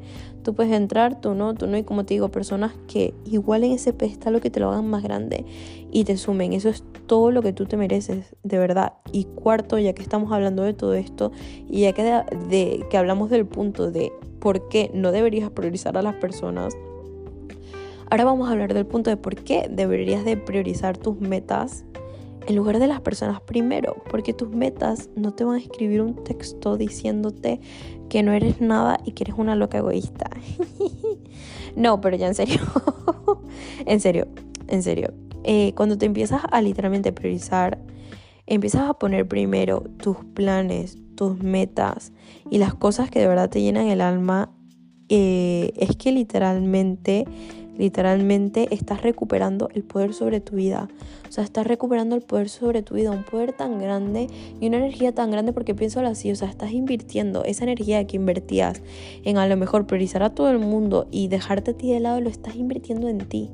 tú 0.47 0.55
puedes 0.55 0.71
entrar, 0.71 1.19
tú 1.19 1.33
no, 1.33 1.55
tú 1.55 1.67
no. 1.67 1.75
Y 1.75 1.83
como 1.83 2.05
te 2.05 2.13
digo, 2.13 2.29
personas 2.29 2.71
que 2.87 3.13
igualen 3.25 3.73
ese 3.73 3.91
pedestal 3.91 4.33
o 4.37 4.39
que 4.39 4.49
te 4.49 4.61
lo 4.61 4.71
hagan 4.71 4.89
más 4.89 5.03
grande 5.03 5.43
y 5.91 6.05
te 6.05 6.15
sumen. 6.15 6.53
Eso 6.53 6.69
es 6.69 6.85
todo 7.05 7.31
lo 7.31 7.41
que 7.41 7.51
tú 7.51 7.65
te 7.65 7.75
mereces, 7.75 8.33
de 8.43 8.57
verdad. 8.57 8.93
Y 9.11 9.25
cuarto, 9.25 9.77
ya 9.77 9.91
que 9.91 10.01
estamos 10.01 10.31
hablando 10.31 10.63
de 10.63 10.73
todo 10.73 10.93
esto 10.93 11.33
y 11.67 11.81
ya 11.81 11.91
que, 11.91 12.03
de, 12.49 12.85
que 12.89 12.97
hablamos 12.97 13.29
del 13.29 13.45
punto 13.45 13.91
de 13.91 14.13
por 14.39 14.69
qué 14.69 14.89
no 14.93 15.11
deberías 15.11 15.49
priorizar 15.49 15.97
a 15.97 16.01
las 16.01 16.15
personas, 16.15 16.77
ahora 18.09 18.23
vamos 18.23 18.47
a 18.47 18.53
hablar 18.53 18.73
del 18.73 18.85
punto 18.85 19.09
de 19.09 19.17
por 19.17 19.35
qué 19.35 19.67
deberías 19.69 20.23
de 20.23 20.37
priorizar 20.37 20.97
tus 20.97 21.19
metas 21.19 21.83
en 22.47 22.55
lugar 22.55 22.79
de 22.79 22.87
las 22.87 23.01
personas 23.01 23.41
primero, 23.41 23.97
porque 24.09 24.31
tus 24.31 24.49
metas 24.49 25.09
no 25.17 25.33
te 25.33 25.43
van 25.43 25.55
a 25.55 25.59
escribir 25.59 26.01
un 26.01 26.23
texto 26.23 26.77
diciéndote 26.77 27.59
que 28.09 28.23
no 28.23 28.31
eres 28.31 28.61
nada 28.61 28.99
y 29.05 29.11
que 29.11 29.23
eres 29.23 29.35
una 29.37 29.55
loca 29.55 29.77
egoísta. 29.77 30.29
no, 31.75 32.01
pero 32.01 32.17
ya 32.17 32.27
en 32.27 32.35
serio, 32.35 32.59
en 33.85 33.99
serio, 33.99 34.27
en 34.67 34.83
serio. 34.83 35.13
Eh, 35.43 35.73
cuando 35.75 35.97
te 35.97 36.05
empiezas 36.05 36.41
a 36.49 36.61
literalmente 36.61 37.11
priorizar, 37.11 37.79
empiezas 38.45 38.89
a 38.89 38.93
poner 38.93 39.27
primero 39.27 39.83
tus 40.01 40.17
planes, 40.33 40.97
tus 41.15 41.41
metas 41.41 42.11
y 42.49 42.57
las 42.57 42.73
cosas 42.73 43.09
que 43.09 43.19
de 43.19 43.27
verdad 43.27 43.49
te 43.49 43.61
llenan 43.61 43.87
el 43.87 44.01
alma, 44.01 44.49
eh, 45.09 45.71
es 45.77 45.95
que 45.95 46.11
literalmente 46.11 47.25
Literalmente 47.77 48.67
estás 48.71 49.01
recuperando 49.01 49.69
el 49.73 49.83
poder 49.83 50.13
sobre 50.13 50.41
tu 50.41 50.55
vida. 50.55 50.89
O 51.27 51.31
sea, 51.31 51.43
estás 51.43 51.67
recuperando 51.67 52.15
el 52.15 52.21
poder 52.21 52.49
sobre 52.49 52.81
tu 52.81 52.95
vida. 52.95 53.11
Un 53.11 53.23
poder 53.23 53.53
tan 53.53 53.79
grande 53.79 54.27
y 54.59 54.67
una 54.67 54.77
energía 54.77 55.13
tan 55.13 55.29
grande 55.29 55.53
porque 55.53 55.75
pienso 55.75 55.99
así. 55.99 56.31
O 56.31 56.35
sea, 56.35 56.49
estás 56.49 56.71
invirtiendo 56.71 57.43
esa 57.43 57.63
energía 57.63 58.05
que 58.07 58.15
invertías 58.15 58.81
en 59.23 59.37
a 59.37 59.47
lo 59.47 59.57
mejor 59.57 59.85
priorizar 59.87 60.23
a 60.23 60.33
todo 60.33 60.49
el 60.49 60.59
mundo 60.59 61.07
y 61.11 61.27
dejarte 61.27 61.71
a 61.71 61.73
ti 61.77 61.91
de 61.91 61.99
lado, 61.99 62.21
lo 62.21 62.29
estás 62.29 62.55
invirtiendo 62.55 63.07
en 63.09 63.19
ti. 63.19 63.49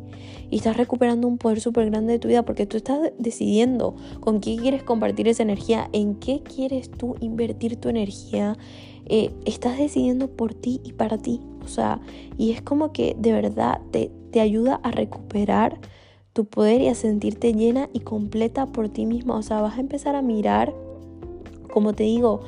Y 0.50 0.58
estás 0.58 0.77
recuperando 0.77 1.27
un 1.27 1.38
poder 1.38 1.60
súper 1.60 1.89
grande 1.89 2.13
de 2.13 2.20
tu 2.20 2.27
vida 2.27 2.44
porque 2.44 2.65
tú 2.65 2.77
estás 2.77 3.12
decidiendo 3.18 3.96
con 4.20 4.39
qué 4.39 4.56
quieres 4.56 4.84
compartir 4.84 5.27
esa 5.27 5.44
energía, 5.44 5.89
en 5.94 6.15
qué 6.15 6.44
quieres 6.44 6.92
tú 6.92 7.15
invertir 7.20 7.77
tu 7.77 7.89
energía. 7.89 8.58
Eh, 9.06 9.32
estás 9.46 9.77
decidiendo 9.77 10.30
por 10.30 10.53
ti 10.53 10.80
y 10.84 10.94
para 10.94 11.18
ti. 11.18 11.42
O 11.63 11.67
sea, 11.67 12.00
y 12.38 12.51
es 12.51 12.62
como 12.62 12.91
que 12.91 13.15
de 13.17 13.32
verdad 13.32 13.82
te, 13.91 14.12
te 14.32 14.41
ayuda 14.41 14.79
a 14.84 14.91
recuperar 14.91 15.79
tu 16.34 16.46
poder 16.46 16.82
y 16.82 16.88
a 16.88 16.96
sentirte 16.96 17.53
llena 17.53 17.89
y 17.93 18.01
completa 18.01 18.65
por 18.65 18.89
ti 18.89 19.05
misma. 19.05 19.36
O 19.36 19.41
sea, 19.41 19.62
vas 19.62 19.77
a 19.77 19.82
empezar 19.82 20.15
a 20.15 20.22
mirar, 20.22 20.74
como 21.72 21.93
te 21.93 22.03
digo, 22.03 22.41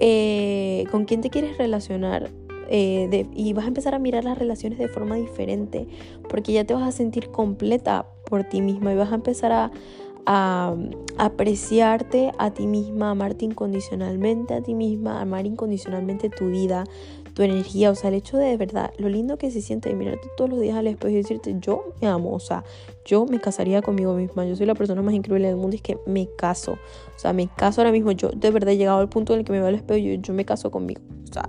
eh, 0.00 0.84
con 0.90 1.04
quién 1.04 1.20
te 1.20 1.30
quieres 1.30 1.56
relacionar. 1.56 2.30
Eh, 2.70 3.26
y 3.34 3.54
vas 3.54 3.64
a 3.64 3.68
empezar 3.68 3.94
a 3.94 3.98
mirar 3.98 4.24
las 4.24 4.36
relaciones 4.36 4.78
de 4.78 4.88
forma 4.88 5.16
diferente 5.16 5.88
porque 6.28 6.52
ya 6.52 6.64
te 6.64 6.74
vas 6.74 6.86
a 6.86 6.92
sentir 6.92 7.30
completa 7.30 8.04
por 8.26 8.44
ti 8.44 8.60
misma 8.60 8.92
y 8.92 8.96
vas 8.96 9.10
a 9.10 9.14
empezar 9.14 9.52
a, 9.52 9.70
a 10.26 10.76
apreciarte 11.16 12.32
a 12.36 12.50
ti 12.50 12.66
misma, 12.66 13.12
amarte 13.12 13.46
incondicionalmente 13.46 14.52
a 14.52 14.60
ti 14.60 14.74
misma, 14.74 15.22
amar 15.22 15.46
incondicionalmente 15.46 16.28
tu 16.28 16.50
vida, 16.50 16.84
tu 17.38 17.44
energía, 17.44 17.92
o 17.92 17.94
sea, 17.94 18.08
el 18.08 18.16
hecho 18.16 18.36
de, 18.36 18.46
de 18.46 18.56
verdad, 18.56 18.92
lo 18.98 19.08
lindo 19.08 19.38
que 19.38 19.52
se 19.52 19.62
siente 19.62 19.88
de 19.88 19.94
mirarte 19.94 20.26
todos 20.36 20.50
los 20.50 20.60
días 20.60 20.76
al 20.76 20.88
espejo 20.88 21.12
y 21.12 21.14
decirte, 21.18 21.54
yo 21.60 21.94
me 22.00 22.08
amo, 22.08 22.32
o 22.32 22.40
sea, 22.40 22.64
yo 23.04 23.26
me 23.26 23.38
casaría 23.38 23.80
conmigo 23.80 24.12
misma, 24.14 24.44
yo 24.44 24.56
soy 24.56 24.66
la 24.66 24.74
persona 24.74 25.02
más 25.02 25.14
increíble 25.14 25.46
del 25.46 25.56
mundo 25.56 25.74
y 25.74 25.76
es 25.76 25.82
que 25.82 25.98
me 26.04 26.28
caso, 26.36 26.72
o 26.72 27.18
sea, 27.18 27.32
me 27.32 27.46
caso 27.46 27.80
ahora 27.80 27.92
mismo, 27.92 28.10
yo 28.10 28.30
de 28.30 28.50
verdad 28.50 28.70
he 28.70 28.76
llegado 28.76 28.98
al 28.98 29.08
punto 29.08 29.34
en 29.34 29.38
el 29.38 29.44
que 29.44 29.52
me 29.52 29.60
veo 29.60 29.68
al 29.68 29.76
espejo 29.76 29.98
y 29.98 30.16
yo, 30.16 30.20
yo 30.20 30.34
me 30.34 30.44
caso 30.44 30.72
conmigo, 30.72 31.00
o 31.30 31.32
sea, 31.32 31.48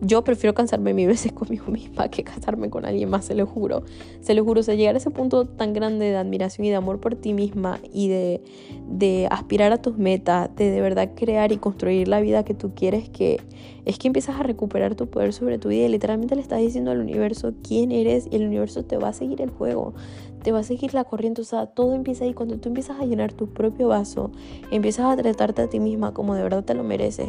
yo 0.00 0.22
prefiero 0.22 0.54
cansarme 0.54 0.94
mil 0.94 1.08
veces 1.08 1.32
conmigo 1.34 1.66
misma 1.66 2.08
que 2.08 2.24
casarme 2.24 2.70
con 2.70 2.84
alguien 2.84 3.10
más, 3.10 3.24
se 3.24 3.34
lo 3.34 3.46
juro. 3.46 3.82
Se 4.20 4.34
lo 4.34 4.44
juro, 4.44 4.60
o 4.60 4.62
sea, 4.62 4.74
llegar 4.74 4.94
a 4.94 4.98
ese 4.98 5.10
punto 5.10 5.44
tan 5.44 5.72
grande 5.72 6.06
de 6.06 6.16
admiración 6.16 6.66
y 6.66 6.70
de 6.70 6.76
amor 6.76 7.00
por 7.00 7.16
ti 7.16 7.32
misma 7.32 7.78
y 7.92 8.08
de, 8.08 8.42
de 8.88 9.28
aspirar 9.30 9.72
a 9.72 9.82
tus 9.82 9.98
metas, 9.98 10.54
de 10.56 10.70
de 10.70 10.80
verdad 10.80 11.10
crear 11.14 11.52
y 11.52 11.56
construir 11.56 12.08
la 12.08 12.20
vida 12.20 12.44
que 12.44 12.54
tú 12.54 12.72
quieres, 12.74 13.08
que 13.08 13.40
es 13.84 13.98
que 13.98 14.06
empiezas 14.06 14.38
a 14.38 14.42
recuperar 14.42 14.94
tu 14.94 15.08
poder 15.08 15.32
sobre 15.32 15.58
tu 15.58 15.68
vida 15.70 15.86
y 15.86 15.88
literalmente 15.88 16.34
le 16.34 16.42
estás 16.42 16.60
diciendo 16.60 16.90
al 16.90 17.00
universo 17.00 17.54
quién 17.66 17.90
eres 17.90 18.28
y 18.30 18.36
el 18.36 18.46
universo 18.46 18.84
te 18.84 18.98
va 18.98 19.08
a 19.08 19.12
seguir 19.12 19.40
el 19.40 19.50
juego 19.50 19.94
te 20.42 20.52
va 20.52 20.60
a 20.60 20.62
seguir 20.62 20.94
la 20.94 21.04
corriente, 21.04 21.40
o 21.40 21.44
sea, 21.44 21.66
todo 21.66 21.94
empieza 21.94 22.24
ahí. 22.24 22.34
Cuando 22.34 22.58
tú 22.58 22.68
empiezas 22.68 23.00
a 23.00 23.04
llenar 23.04 23.32
tu 23.32 23.48
propio 23.48 23.88
vaso, 23.88 24.30
empiezas 24.70 25.06
a 25.06 25.16
tratarte 25.16 25.62
a 25.62 25.68
ti 25.68 25.80
misma 25.80 26.12
como 26.14 26.34
de 26.34 26.42
verdad 26.42 26.64
te 26.64 26.74
lo 26.74 26.84
mereces, 26.84 27.28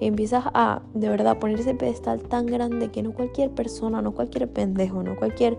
empiezas 0.00 0.44
a 0.54 0.82
de 0.94 1.08
verdad 1.08 1.38
poner 1.38 1.60
ese 1.60 1.74
pedestal 1.74 2.20
tan 2.22 2.46
grande 2.46 2.90
que 2.90 3.02
no 3.02 3.12
cualquier 3.12 3.50
persona, 3.50 4.02
no 4.02 4.12
cualquier 4.12 4.48
pendejo, 4.48 5.02
no 5.02 5.16
cualquier 5.16 5.56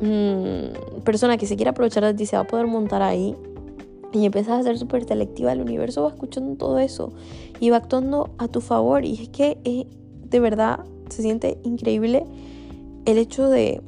mm, 0.00 1.02
persona 1.04 1.36
que 1.36 1.46
se 1.46 1.56
quiera 1.56 1.70
aprovechar 1.70 2.04
de 2.04 2.14
ti 2.14 2.26
se 2.26 2.36
va 2.36 2.42
a 2.42 2.46
poder 2.46 2.66
montar 2.66 3.02
ahí 3.02 3.36
y 4.12 4.26
empiezas 4.26 4.60
a 4.60 4.62
ser 4.62 4.78
súper 4.78 5.04
selectiva, 5.04 5.52
el 5.52 5.60
universo 5.60 6.02
va 6.02 6.10
escuchando 6.10 6.54
todo 6.56 6.78
eso 6.78 7.12
y 7.60 7.70
va 7.70 7.78
actuando 7.78 8.30
a 8.38 8.48
tu 8.48 8.60
favor. 8.60 9.04
Y 9.04 9.14
es 9.14 9.28
que 9.30 9.58
eh, 9.64 9.86
de 10.28 10.40
verdad 10.40 10.80
se 11.08 11.22
siente 11.22 11.58
increíble 11.62 12.26
el 13.04 13.18
hecho 13.18 13.48
de 13.48 13.80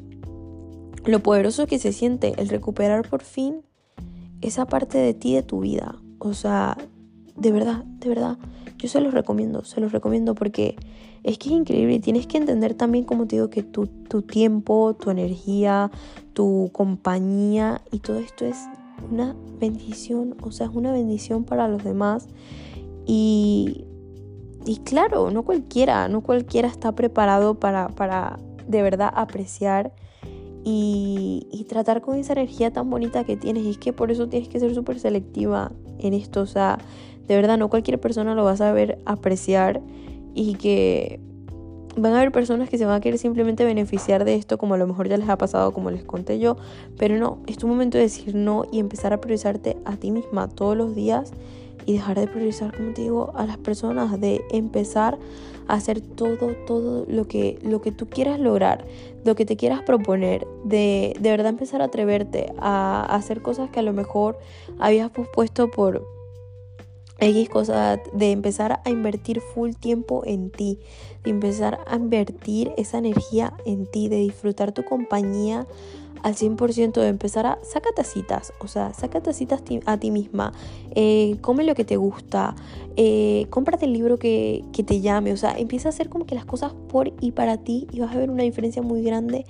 lo 1.04 1.20
poderoso 1.20 1.66
que 1.66 1.78
se 1.78 1.92
siente 1.92 2.34
el 2.38 2.48
recuperar 2.48 3.08
por 3.08 3.22
fin 3.22 3.62
esa 4.40 4.66
parte 4.66 4.98
de 4.98 5.14
ti, 5.14 5.34
de 5.34 5.42
tu 5.42 5.60
vida. 5.60 5.96
O 6.18 6.34
sea, 6.34 6.76
de 7.36 7.52
verdad, 7.52 7.84
de 7.84 8.08
verdad, 8.08 8.38
yo 8.78 8.88
se 8.88 9.00
los 9.00 9.14
recomiendo, 9.14 9.64
se 9.64 9.80
los 9.80 9.92
recomiendo 9.92 10.34
porque 10.34 10.76
es 11.22 11.38
que 11.38 11.48
es 11.48 11.54
increíble 11.54 11.94
y 11.94 12.00
tienes 12.00 12.26
que 12.26 12.36
entender 12.36 12.74
también, 12.74 13.04
como 13.04 13.26
te 13.26 13.36
digo, 13.36 13.48
que 13.50 13.62
tu, 13.62 13.86
tu 13.86 14.22
tiempo, 14.22 14.94
tu 14.94 15.10
energía, 15.10 15.90
tu 16.32 16.70
compañía 16.72 17.80
y 17.90 17.98
todo 17.98 18.18
esto 18.18 18.44
es 18.44 18.56
una 19.10 19.34
bendición, 19.58 20.36
o 20.42 20.52
sea, 20.52 20.66
es 20.66 20.74
una 20.74 20.92
bendición 20.92 21.44
para 21.44 21.68
los 21.68 21.82
demás. 21.82 22.28
Y, 23.06 23.84
y 24.66 24.76
claro, 24.78 25.30
no 25.30 25.44
cualquiera, 25.44 26.08
no 26.08 26.22
cualquiera 26.22 26.68
está 26.68 26.92
preparado 26.92 27.54
para, 27.54 27.88
para 27.88 28.38
de 28.66 28.82
verdad 28.82 29.10
apreciar 29.14 29.92
y, 30.64 31.46
y, 31.52 31.64
tratar 31.64 32.00
con 32.00 32.16
esa 32.16 32.32
energía 32.32 32.72
tan 32.72 32.88
bonita 32.88 33.24
que 33.24 33.36
tienes. 33.36 33.64
Y 33.64 33.70
es 33.70 33.78
que 33.78 33.92
por 33.92 34.10
eso 34.10 34.28
tienes 34.28 34.48
que 34.48 34.58
ser 34.58 34.74
súper 34.74 34.98
selectiva 34.98 35.72
en 35.98 36.14
esto. 36.14 36.40
O 36.40 36.46
sea, 36.46 36.78
de 37.28 37.36
verdad, 37.36 37.58
no 37.58 37.68
cualquier 37.68 38.00
persona 38.00 38.34
lo 38.34 38.44
va 38.44 38.52
a 38.52 38.56
saber 38.56 38.98
apreciar 39.04 39.82
y 40.34 40.54
que 40.54 41.20
van 41.96 42.12
a 42.12 42.18
haber 42.18 42.32
personas 42.32 42.68
que 42.68 42.78
se 42.78 42.84
van 42.84 42.96
a 42.96 43.00
querer 43.00 43.18
simplemente 43.18 43.64
beneficiar 43.64 44.24
de 44.24 44.34
esto, 44.34 44.58
como 44.58 44.74
a 44.74 44.78
lo 44.78 44.86
mejor 44.86 45.08
ya 45.08 45.16
les 45.16 45.28
ha 45.28 45.38
pasado, 45.38 45.72
como 45.72 45.90
les 45.90 46.02
conté 46.02 46.38
yo, 46.38 46.56
pero 46.98 47.16
no, 47.18 47.38
es 47.46 47.56
tu 47.56 47.68
momento 47.68 47.98
de 47.98 48.04
decir 48.04 48.34
no 48.34 48.64
y 48.72 48.80
empezar 48.80 49.12
a 49.12 49.20
priorizarte 49.20 49.76
a 49.84 49.96
ti 49.96 50.10
misma 50.10 50.48
todos 50.48 50.76
los 50.76 50.94
días 50.94 51.32
y 51.86 51.92
dejar 51.92 52.18
de 52.18 52.26
priorizar, 52.26 52.76
como 52.76 52.92
te 52.92 53.02
digo, 53.02 53.32
a 53.36 53.46
las 53.46 53.58
personas, 53.58 54.20
de 54.20 54.42
empezar 54.50 55.18
hacer 55.68 56.00
todo, 56.00 56.54
todo 56.66 57.04
lo 57.08 57.26
que, 57.26 57.58
lo 57.62 57.80
que 57.80 57.92
tú 57.92 58.06
quieras 58.08 58.38
lograr, 58.38 58.84
lo 59.24 59.34
que 59.34 59.46
te 59.46 59.56
quieras 59.56 59.82
proponer, 59.82 60.46
de, 60.64 61.16
de 61.18 61.30
verdad 61.30 61.48
empezar 61.48 61.82
a 61.82 61.86
atreverte 61.86 62.52
a, 62.58 63.04
hacer 63.14 63.42
cosas 63.42 63.70
que 63.70 63.80
a 63.80 63.82
lo 63.82 63.92
mejor 63.92 64.38
habías 64.78 65.10
pospuesto 65.10 65.70
por 65.70 66.06
X 67.20 67.48
cosas, 67.48 68.00
de 68.12 68.32
empezar 68.32 68.80
a 68.84 68.90
invertir 68.90 69.40
full 69.40 69.72
tiempo 69.72 70.22
en 70.26 70.50
ti, 70.50 70.80
de 71.22 71.30
empezar 71.30 71.80
a 71.86 71.96
invertir 71.96 72.72
esa 72.76 72.98
energía 72.98 73.54
en 73.64 73.86
ti, 73.86 74.08
de 74.08 74.16
disfrutar 74.16 74.72
tu 74.72 74.84
compañía 74.84 75.66
al 76.24 76.34
100%, 76.34 77.02
de 77.02 77.08
empezar 77.08 77.44
a 77.44 77.58
sácate 77.62 78.02
citas, 78.02 78.54
o 78.58 78.66
sea, 78.66 78.94
sácate 78.94 79.34
citas 79.34 79.62
a 79.84 79.98
ti 79.98 80.10
misma, 80.10 80.52
eh, 80.94 81.36
come 81.42 81.64
lo 81.64 81.74
que 81.74 81.84
te 81.84 81.98
gusta, 81.98 82.56
eh, 82.96 83.46
cómprate 83.50 83.84
el 83.84 83.92
libro 83.92 84.18
que, 84.18 84.64
que, 84.72 84.82
te 84.82 85.02
llame, 85.02 85.34
o 85.34 85.36
sea, 85.36 85.52
empieza 85.52 85.88
a 85.88 85.90
hacer 85.90 86.08
como 86.08 86.24
que 86.24 86.34
las 86.34 86.46
cosas 86.46 86.72
por 86.88 87.12
y 87.20 87.32
para 87.32 87.58
ti 87.58 87.86
y 87.92 88.00
vas 88.00 88.14
a 88.14 88.18
ver 88.18 88.30
una 88.30 88.42
diferencia 88.42 88.80
muy 88.80 89.02
grande 89.04 89.44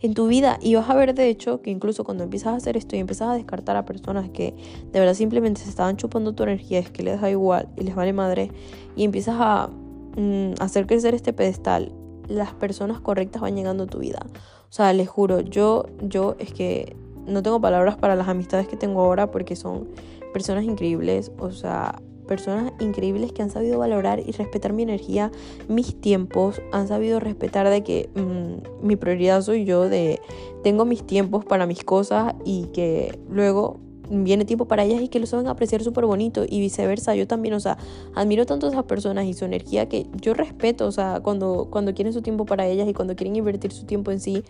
en 0.00 0.14
tu 0.14 0.28
vida 0.28 0.56
y 0.62 0.76
vas 0.76 0.88
a 0.88 0.94
ver 0.94 1.14
de 1.14 1.28
hecho 1.28 1.62
que 1.62 1.70
incluso 1.70 2.04
cuando 2.04 2.22
empiezas 2.22 2.54
a 2.54 2.56
hacer 2.56 2.76
esto 2.76 2.94
y 2.94 3.00
empiezas 3.00 3.28
a 3.28 3.34
descartar 3.34 3.76
a 3.76 3.84
personas 3.84 4.30
que 4.30 4.54
de 4.92 5.00
verdad 5.00 5.14
simplemente 5.14 5.62
se 5.62 5.68
estaban 5.68 5.96
chupando 5.96 6.32
tu 6.32 6.44
energía, 6.44 6.78
es 6.78 6.90
que 6.90 7.02
les 7.02 7.20
da 7.20 7.28
igual 7.28 7.68
y 7.76 7.82
les 7.82 7.96
vale 7.96 8.12
madre 8.12 8.52
y 8.94 9.02
empiezas 9.02 9.34
a 9.40 9.68
mm, 10.16 10.54
hacer 10.60 10.86
crecer 10.86 11.14
este 11.16 11.32
pedestal, 11.32 11.92
las 12.30 12.54
personas 12.54 13.00
correctas 13.00 13.42
van 13.42 13.56
llegando 13.56 13.84
a 13.84 13.86
tu 13.86 13.98
vida. 13.98 14.20
O 14.68 14.72
sea, 14.72 14.92
les 14.92 15.08
juro, 15.08 15.40
yo, 15.40 15.86
yo 16.00 16.36
es 16.38 16.52
que 16.52 16.96
no 17.26 17.42
tengo 17.42 17.60
palabras 17.60 17.96
para 17.96 18.16
las 18.16 18.28
amistades 18.28 18.68
que 18.68 18.76
tengo 18.76 19.02
ahora 19.02 19.30
porque 19.30 19.56
son 19.56 19.88
personas 20.32 20.64
increíbles, 20.64 21.32
o 21.38 21.50
sea, 21.50 22.00
personas 22.28 22.72
increíbles 22.78 23.32
que 23.32 23.42
han 23.42 23.50
sabido 23.50 23.80
valorar 23.80 24.20
y 24.20 24.30
respetar 24.30 24.72
mi 24.72 24.84
energía, 24.84 25.32
mis 25.68 26.00
tiempos, 26.00 26.62
han 26.70 26.86
sabido 26.86 27.18
respetar 27.18 27.68
de 27.68 27.82
que 27.82 28.08
mm, 28.14 28.86
mi 28.86 28.94
prioridad 28.94 29.42
soy 29.42 29.64
yo, 29.64 29.88
de 29.88 30.20
tengo 30.62 30.84
mis 30.84 31.04
tiempos 31.04 31.44
para 31.44 31.66
mis 31.66 31.82
cosas 31.82 32.34
y 32.44 32.66
que 32.66 33.18
luego 33.28 33.80
viene 34.10 34.44
tiempo 34.44 34.66
para 34.66 34.84
ellas 34.84 35.00
y 35.00 35.08
que 35.08 35.20
lo 35.20 35.26
saben 35.26 35.46
apreciar 35.46 35.82
súper 35.82 36.04
bonito 36.04 36.44
y 36.48 36.60
viceversa. 36.60 37.14
Yo 37.14 37.26
también, 37.26 37.54
o 37.54 37.60
sea, 37.60 37.78
admiro 38.14 38.44
tanto 38.44 38.66
a 38.66 38.70
esas 38.70 38.84
personas 38.84 39.26
y 39.26 39.34
su 39.34 39.44
energía 39.44 39.88
que 39.88 40.06
yo 40.20 40.34
respeto, 40.34 40.86
o 40.86 40.92
sea, 40.92 41.20
cuando, 41.20 41.68
cuando 41.70 41.94
quieren 41.94 42.12
su 42.12 42.22
tiempo 42.22 42.44
para 42.44 42.66
ellas 42.66 42.88
y 42.88 42.94
cuando 42.94 43.16
quieren 43.16 43.36
invertir 43.36 43.72
su 43.72 43.86
tiempo 43.86 44.10
en 44.10 44.20
sí. 44.20 44.44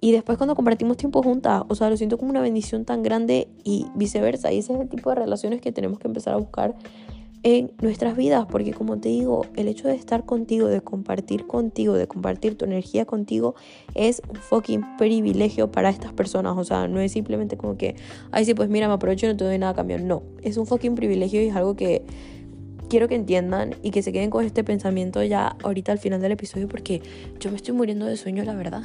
Y 0.00 0.12
después 0.12 0.38
cuando 0.38 0.54
compartimos 0.54 0.96
tiempo 0.96 1.22
juntas, 1.22 1.62
o 1.68 1.74
sea, 1.74 1.90
lo 1.90 1.96
siento 1.96 2.16
como 2.16 2.30
una 2.30 2.40
bendición 2.40 2.86
tan 2.86 3.02
grande 3.02 3.48
y 3.64 3.86
viceversa. 3.94 4.50
Y 4.50 4.58
ese 4.58 4.72
es 4.72 4.80
el 4.80 4.88
tipo 4.88 5.10
de 5.10 5.16
relaciones 5.16 5.60
que 5.60 5.72
tenemos 5.72 5.98
que 5.98 6.08
empezar 6.08 6.32
a 6.32 6.38
buscar 6.38 6.74
en 7.42 7.72
nuestras 7.80 8.16
vidas, 8.16 8.46
porque 8.50 8.72
como 8.72 8.98
te 8.98 9.08
digo, 9.08 9.46
el 9.56 9.68
hecho 9.68 9.88
de 9.88 9.94
estar 9.94 10.26
contigo, 10.26 10.68
de 10.68 10.82
compartir 10.82 11.46
contigo, 11.46 11.94
de 11.94 12.06
compartir 12.06 12.56
tu 12.56 12.66
energía 12.66 13.06
contigo, 13.06 13.54
es 13.94 14.20
un 14.28 14.36
fucking 14.36 14.96
privilegio 14.98 15.70
para 15.72 15.88
estas 15.88 16.12
personas. 16.12 16.58
O 16.58 16.64
sea, 16.64 16.86
no 16.86 17.00
es 17.00 17.12
simplemente 17.12 17.56
como 17.56 17.76
que, 17.76 17.96
ay, 18.30 18.44
sí, 18.44 18.54
pues 18.54 18.68
mira, 18.68 18.88
me 18.88 18.94
aprovecho 18.94 19.26
y 19.26 19.30
no 19.30 19.36
te 19.36 19.44
doy 19.44 19.58
nada 19.58 19.72
a 19.72 19.74
cambio. 19.74 19.98
No, 19.98 20.22
es 20.42 20.56
un 20.56 20.66
fucking 20.66 20.94
privilegio 20.94 21.42
y 21.42 21.46
es 21.46 21.56
algo 21.56 21.76
que 21.76 22.02
quiero 22.90 23.08
que 23.08 23.14
entiendan 23.14 23.76
y 23.82 23.90
que 23.92 24.02
se 24.02 24.12
queden 24.12 24.30
con 24.30 24.44
este 24.44 24.64
pensamiento 24.64 25.22
ya 25.22 25.56
ahorita 25.62 25.92
al 25.92 25.98
final 25.98 26.20
del 26.20 26.32
episodio, 26.32 26.68
porque 26.68 27.00
yo 27.38 27.50
me 27.50 27.56
estoy 27.56 27.72
muriendo 27.72 28.04
de 28.04 28.18
sueño, 28.18 28.44
la 28.44 28.54
verdad. 28.54 28.82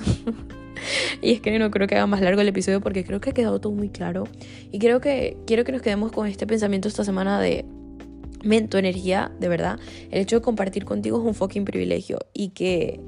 y 1.21 1.33
es 1.33 1.41
que 1.41 1.57
no 1.59 1.71
creo 1.71 1.87
que 1.87 1.95
haga 1.95 2.07
más 2.07 2.21
largo 2.21 2.39
el 2.39 2.47
episodio 2.47 2.79
porque 2.79 3.03
creo 3.03 3.19
que 3.19 3.31
ha 3.31 3.33
quedado 3.33 3.59
todo 3.59 3.73
muy 3.73 3.89
claro. 3.89 4.25
Y 4.71 4.79
creo 4.79 5.01
que 5.01 5.35
quiero 5.45 5.65
que 5.65 5.73
nos 5.73 5.81
quedemos 5.81 6.13
con 6.13 6.27
este 6.27 6.47
pensamiento 6.47 6.87
esta 6.87 7.03
semana 7.03 7.41
de 7.41 7.65
tu 8.69 8.77
energía, 8.77 9.31
de 9.39 9.47
verdad, 9.47 9.79
el 10.12 10.21
hecho 10.21 10.38
de 10.38 10.41
compartir 10.41 10.86
contigo 10.86 11.19
es 11.19 11.25
un 11.25 11.34
fucking 11.34 11.65
privilegio 11.65 12.19
y 12.34 12.49
que 12.49 12.99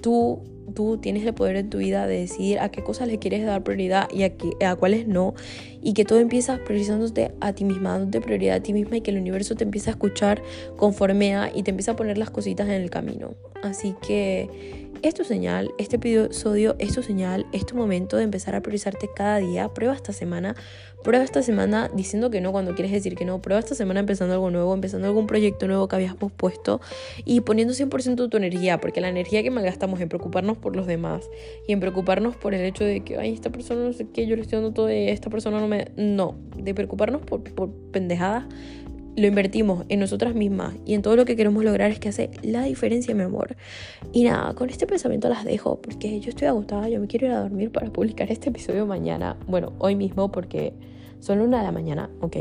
tú 0.00 0.42
tú 0.74 0.98
tienes 0.98 1.24
el 1.26 1.34
poder 1.34 1.56
en 1.56 1.70
tu 1.70 1.78
vida 1.78 2.06
de 2.06 2.20
decidir 2.20 2.58
a 2.60 2.70
qué 2.70 2.82
cosas 2.82 3.08
le 3.08 3.18
quieres 3.18 3.44
dar 3.44 3.62
prioridad 3.62 4.08
y 4.12 4.22
a, 4.22 4.36
qué, 4.36 4.50
a 4.64 4.76
cuáles 4.76 5.06
no. 5.06 5.34
Y 5.82 5.92
que 5.94 6.04
todo 6.04 6.18
empiezas 6.18 6.60
priorizándote 6.60 7.32
a 7.40 7.52
ti 7.52 7.64
misma, 7.64 7.92
dándote 7.92 8.20
prioridad 8.20 8.56
a 8.56 8.62
ti 8.62 8.72
misma 8.72 8.96
y 8.96 9.00
que 9.00 9.10
el 9.10 9.18
universo 9.18 9.54
te 9.54 9.64
empieza 9.64 9.90
a 9.90 9.92
escuchar 9.92 10.42
conforme 10.76 11.36
a 11.36 11.50
y 11.54 11.62
te 11.62 11.70
empieza 11.70 11.92
a 11.92 11.96
poner 11.96 12.18
las 12.18 12.30
cositas 12.30 12.66
en 12.68 12.74
el 12.74 12.90
camino. 12.90 13.34
Así 13.62 13.94
que 14.06 14.87
es 15.02 15.14
tu 15.14 15.24
señal, 15.24 15.70
este 15.78 15.96
episodio 15.96 16.74
es 16.78 16.94
tu 16.94 17.02
señal, 17.02 17.46
es 17.52 17.66
tu 17.66 17.76
momento 17.76 18.16
de 18.16 18.24
empezar 18.24 18.54
a 18.54 18.60
priorizarte 18.60 19.08
cada 19.14 19.38
día. 19.38 19.68
Prueba 19.68 19.94
esta 19.94 20.12
semana, 20.12 20.54
prueba 21.04 21.24
esta 21.24 21.42
semana 21.42 21.90
diciendo 21.94 22.30
que 22.30 22.40
no 22.40 22.52
cuando 22.52 22.74
quieres 22.74 22.92
decir 22.92 23.14
que 23.14 23.24
no. 23.24 23.40
Prueba 23.40 23.60
esta 23.60 23.74
semana 23.74 24.00
empezando 24.00 24.34
algo 24.34 24.50
nuevo, 24.50 24.74
empezando 24.74 25.06
algún 25.06 25.26
proyecto 25.26 25.66
nuevo 25.66 25.88
que 25.88 25.96
habías 25.96 26.14
pospuesto 26.14 26.80
y 27.24 27.40
poniendo 27.40 27.74
100% 27.74 28.28
tu 28.28 28.36
energía, 28.36 28.80
porque 28.80 29.00
la 29.00 29.08
energía 29.08 29.42
que 29.42 29.50
malgastamos 29.50 30.00
en 30.00 30.08
preocuparnos 30.08 30.56
por 30.58 30.74
los 30.74 30.86
demás 30.86 31.28
y 31.66 31.72
en 31.72 31.80
preocuparnos 31.80 32.36
por 32.36 32.54
el 32.54 32.62
hecho 32.62 32.84
de 32.84 33.00
que, 33.00 33.18
ay, 33.18 33.32
esta 33.32 33.50
persona 33.50 33.84
no 33.84 33.92
sé 33.92 34.08
qué, 34.12 34.26
yo 34.26 34.36
le 34.36 34.42
estoy 34.42 34.56
dando 34.56 34.72
todo 34.72 34.88
esta 34.88 35.30
persona 35.30 35.60
no 35.60 35.68
me. 35.68 35.90
No, 35.96 36.36
de 36.56 36.74
preocuparnos 36.74 37.22
por, 37.22 37.42
por 37.42 37.70
pendejadas 37.92 38.44
lo 39.18 39.26
invertimos 39.26 39.84
en 39.88 40.00
nosotras 40.00 40.34
mismas 40.34 40.74
y 40.86 40.94
en 40.94 41.02
todo 41.02 41.16
lo 41.16 41.24
que 41.24 41.36
queremos 41.36 41.64
lograr 41.64 41.90
es 41.90 41.98
que 41.98 42.08
hace 42.08 42.30
la 42.42 42.62
diferencia, 42.62 43.14
mi 43.14 43.22
amor. 43.22 43.56
Y 44.12 44.24
nada, 44.24 44.54
con 44.54 44.70
este 44.70 44.86
pensamiento 44.86 45.28
las 45.28 45.44
dejo 45.44 45.80
porque 45.80 46.20
yo 46.20 46.30
estoy 46.30 46.46
agotada, 46.48 46.88
yo 46.88 47.00
me 47.00 47.08
quiero 47.08 47.26
ir 47.26 47.32
a 47.32 47.40
dormir 47.40 47.70
para 47.70 47.92
publicar 47.92 48.30
este 48.30 48.50
episodio 48.50 48.86
mañana, 48.86 49.36
bueno, 49.46 49.72
hoy 49.78 49.96
mismo 49.96 50.30
porque 50.30 50.72
son 51.20 51.40
una 51.40 51.58
de 51.58 51.64
la 51.64 51.72
mañana, 51.72 52.10
¿ok? 52.20 52.36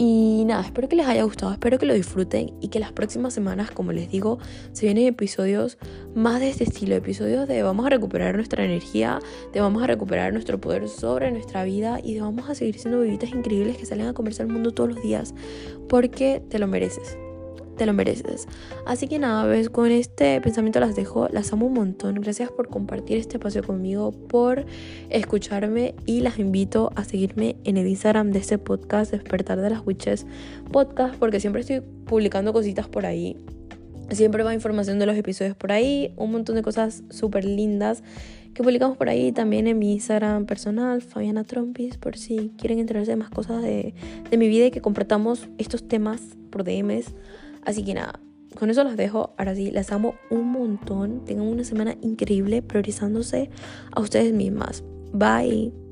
Y 0.00 0.44
nada, 0.46 0.62
espero 0.62 0.88
que 0.88 0.94
les 0.94 1.08
haya 1.08 1.24
gustado, 1.24 1.50
espero 1.50 1.76
que 1.76 1.84
lo 1.84 1.92
disfruten 1.92 2.54
y 2.60 2.68
que 2.68 2.78
las 2.78 2.92
próximas 2.92 3.34
semanas, 3.34 3.72
como 3.72 3.90
les 3.90 4.08
digo, 4.08 4.38
se 4.72 4.86
vienen 4.86 5.06
episodios 5.06 5.76
más 6.14 6.38
de 6.38 6.50
este 6.50 6.64
estilo, 6.64 6.94
episodios 6.94 7.48
de 7.48 7.64
vamos 7.64 7.84
a 7.84 7.90
recuperar 7.90 8.36
nuestra 8.36 8.64
energía, 8.64 9.18
de 9.52 9.60
vamos 9.60 9.82
a 9.82 9.88
recuperar 9.88 10.32
nuestro 10.32 10.60
poder 10.60 10.88
sobre 10.88 11.32
nuestra 11.32 11.64
vida 11.64 11.98
y 12.00 12.14
de 12.14 12.20
vamos 12.20 12.48
a 12.48 12.54
seguir 12.54 12.78
siendo 12.78 13.00
bebitas 13.00 13.30
increíbles 13.30 13.76
que 13.76 13.86
salen 13.86 14.06
a 14.06 14.14
comerse 14.14 14.42
al 14.42 14.48
mundo 14.48 14.72
todos 14.72 14.90
los 14.90 15.02
días 15.02 15.34
porque 15.88 16.42
te 16.48 16.60
lo 16.60 16.68
mereces 16.68 17.18
te 17.78 17.86
lo 17.86 17.94
mereces. 17.94 18.46
Así 18.86 19.08
que 19.08 19.18
nada, 19.18 19.46
ves, 19.46 19.70
con 19.70 19.90
este 19.90 20.40
pensamiento 20.42 20.80
las 20.80 20.94
dejo, 20.94 21.28
las 21.30 21.52
amo 21.52 21.66
un 21.66 21.72
montón. 21.72 22.16
Gracias 22.16 22.50
por 22.50 22.68
compartir 22.68 23.16
este 23.16 23.38
espacio 23.38 23.62
conmigo, 23.62 24.12
por 24.12 24.66
escucharme 25.08 25.94
y 26.04 26.20
las 26.20 26.38
invito 26.38 26.92
a 26.96 27.04
seguirme 27.04 27.56
en 27.64 27.78
el 27.78 27.86
Instagram 27.86 28.32
de 28.32 28.40
este 28.40 28.58
podcast, 28.58 29.12
Despertar 29.12 29.60
de 29.60 29.70
las 29.70 29.86
Witches 29.86 30.26
Podcast, 30.70 31.14
porque 31.14 31.40
siempre 31.40 31.62
estoy 31.62 31.80
publicando 31.80 32.52
cositas 32.52 32.88
por 32.88 33.06
ahí. 33.06 33.36
Siempre 34.10 34.42
va 34.42 34.54
información 34.54 34.98
de 34.98 35.06
los 35.06 35.16
episodios 35.16 35.56
por 35.56 35.70
ahí, 35.70 36.12
un 36.16 36.32
montón 36.32 36.56
de 36.56 36.62
cosas 36.62 37.02
súper 37.10 37.44
lindas 37.44 38.02
que 38.54 38.64
publicamos 38.64 38.96
por 38.96 39.08
ahí 39.08 39.30
también 39.30 39.68
en 39.68 39.78
mi 39.78 39.92
Instagram 39.92 40.46
personal, 40.46 41.00
Fabiana 41.00 41.44
Trompis, 41.44 41.96
por 41.96 42.16
si 42.16 42.50
quieren 42.58 42.80
enterarse 42.80 43.12
de 43.12 43.16
más 43.16 43.30
cosas 43.30 43.62
de, 43.62 43.94
de 44.28 44.36
mi 44.36 44.48
vida 44.48 44.66
y 44.66 44.70
que 44.72 44.80
compartamos 44.80 45.48
estos 45.58 45.86
temas 45.86 46.20
por 46.50 46.64
DMs. 46.64 47.14
Así 47.68 47.84
que 47.84 47.92
nada, 47.92 48.18
con 48.58 48.70
eso 48.70 48.82
las 48.82 48.96
dejo. 48.96 49.34
Ahora 49.36 49.54
sí, 49.54 49.70
las 49.70 49.92
amo 49.92 50.14
un 50.30 50.50
montón. 50.50 51.22
Tengan 51.26 51.46
una 51.46 51.64
semana 51.64 51.96
increíble 52.00 52.62
priorizándose 52.62 53.50
a 53.92 54.00
ustedes 54.00 54.32
mismas. 54.32 54.82
Bye. 55.12 55.87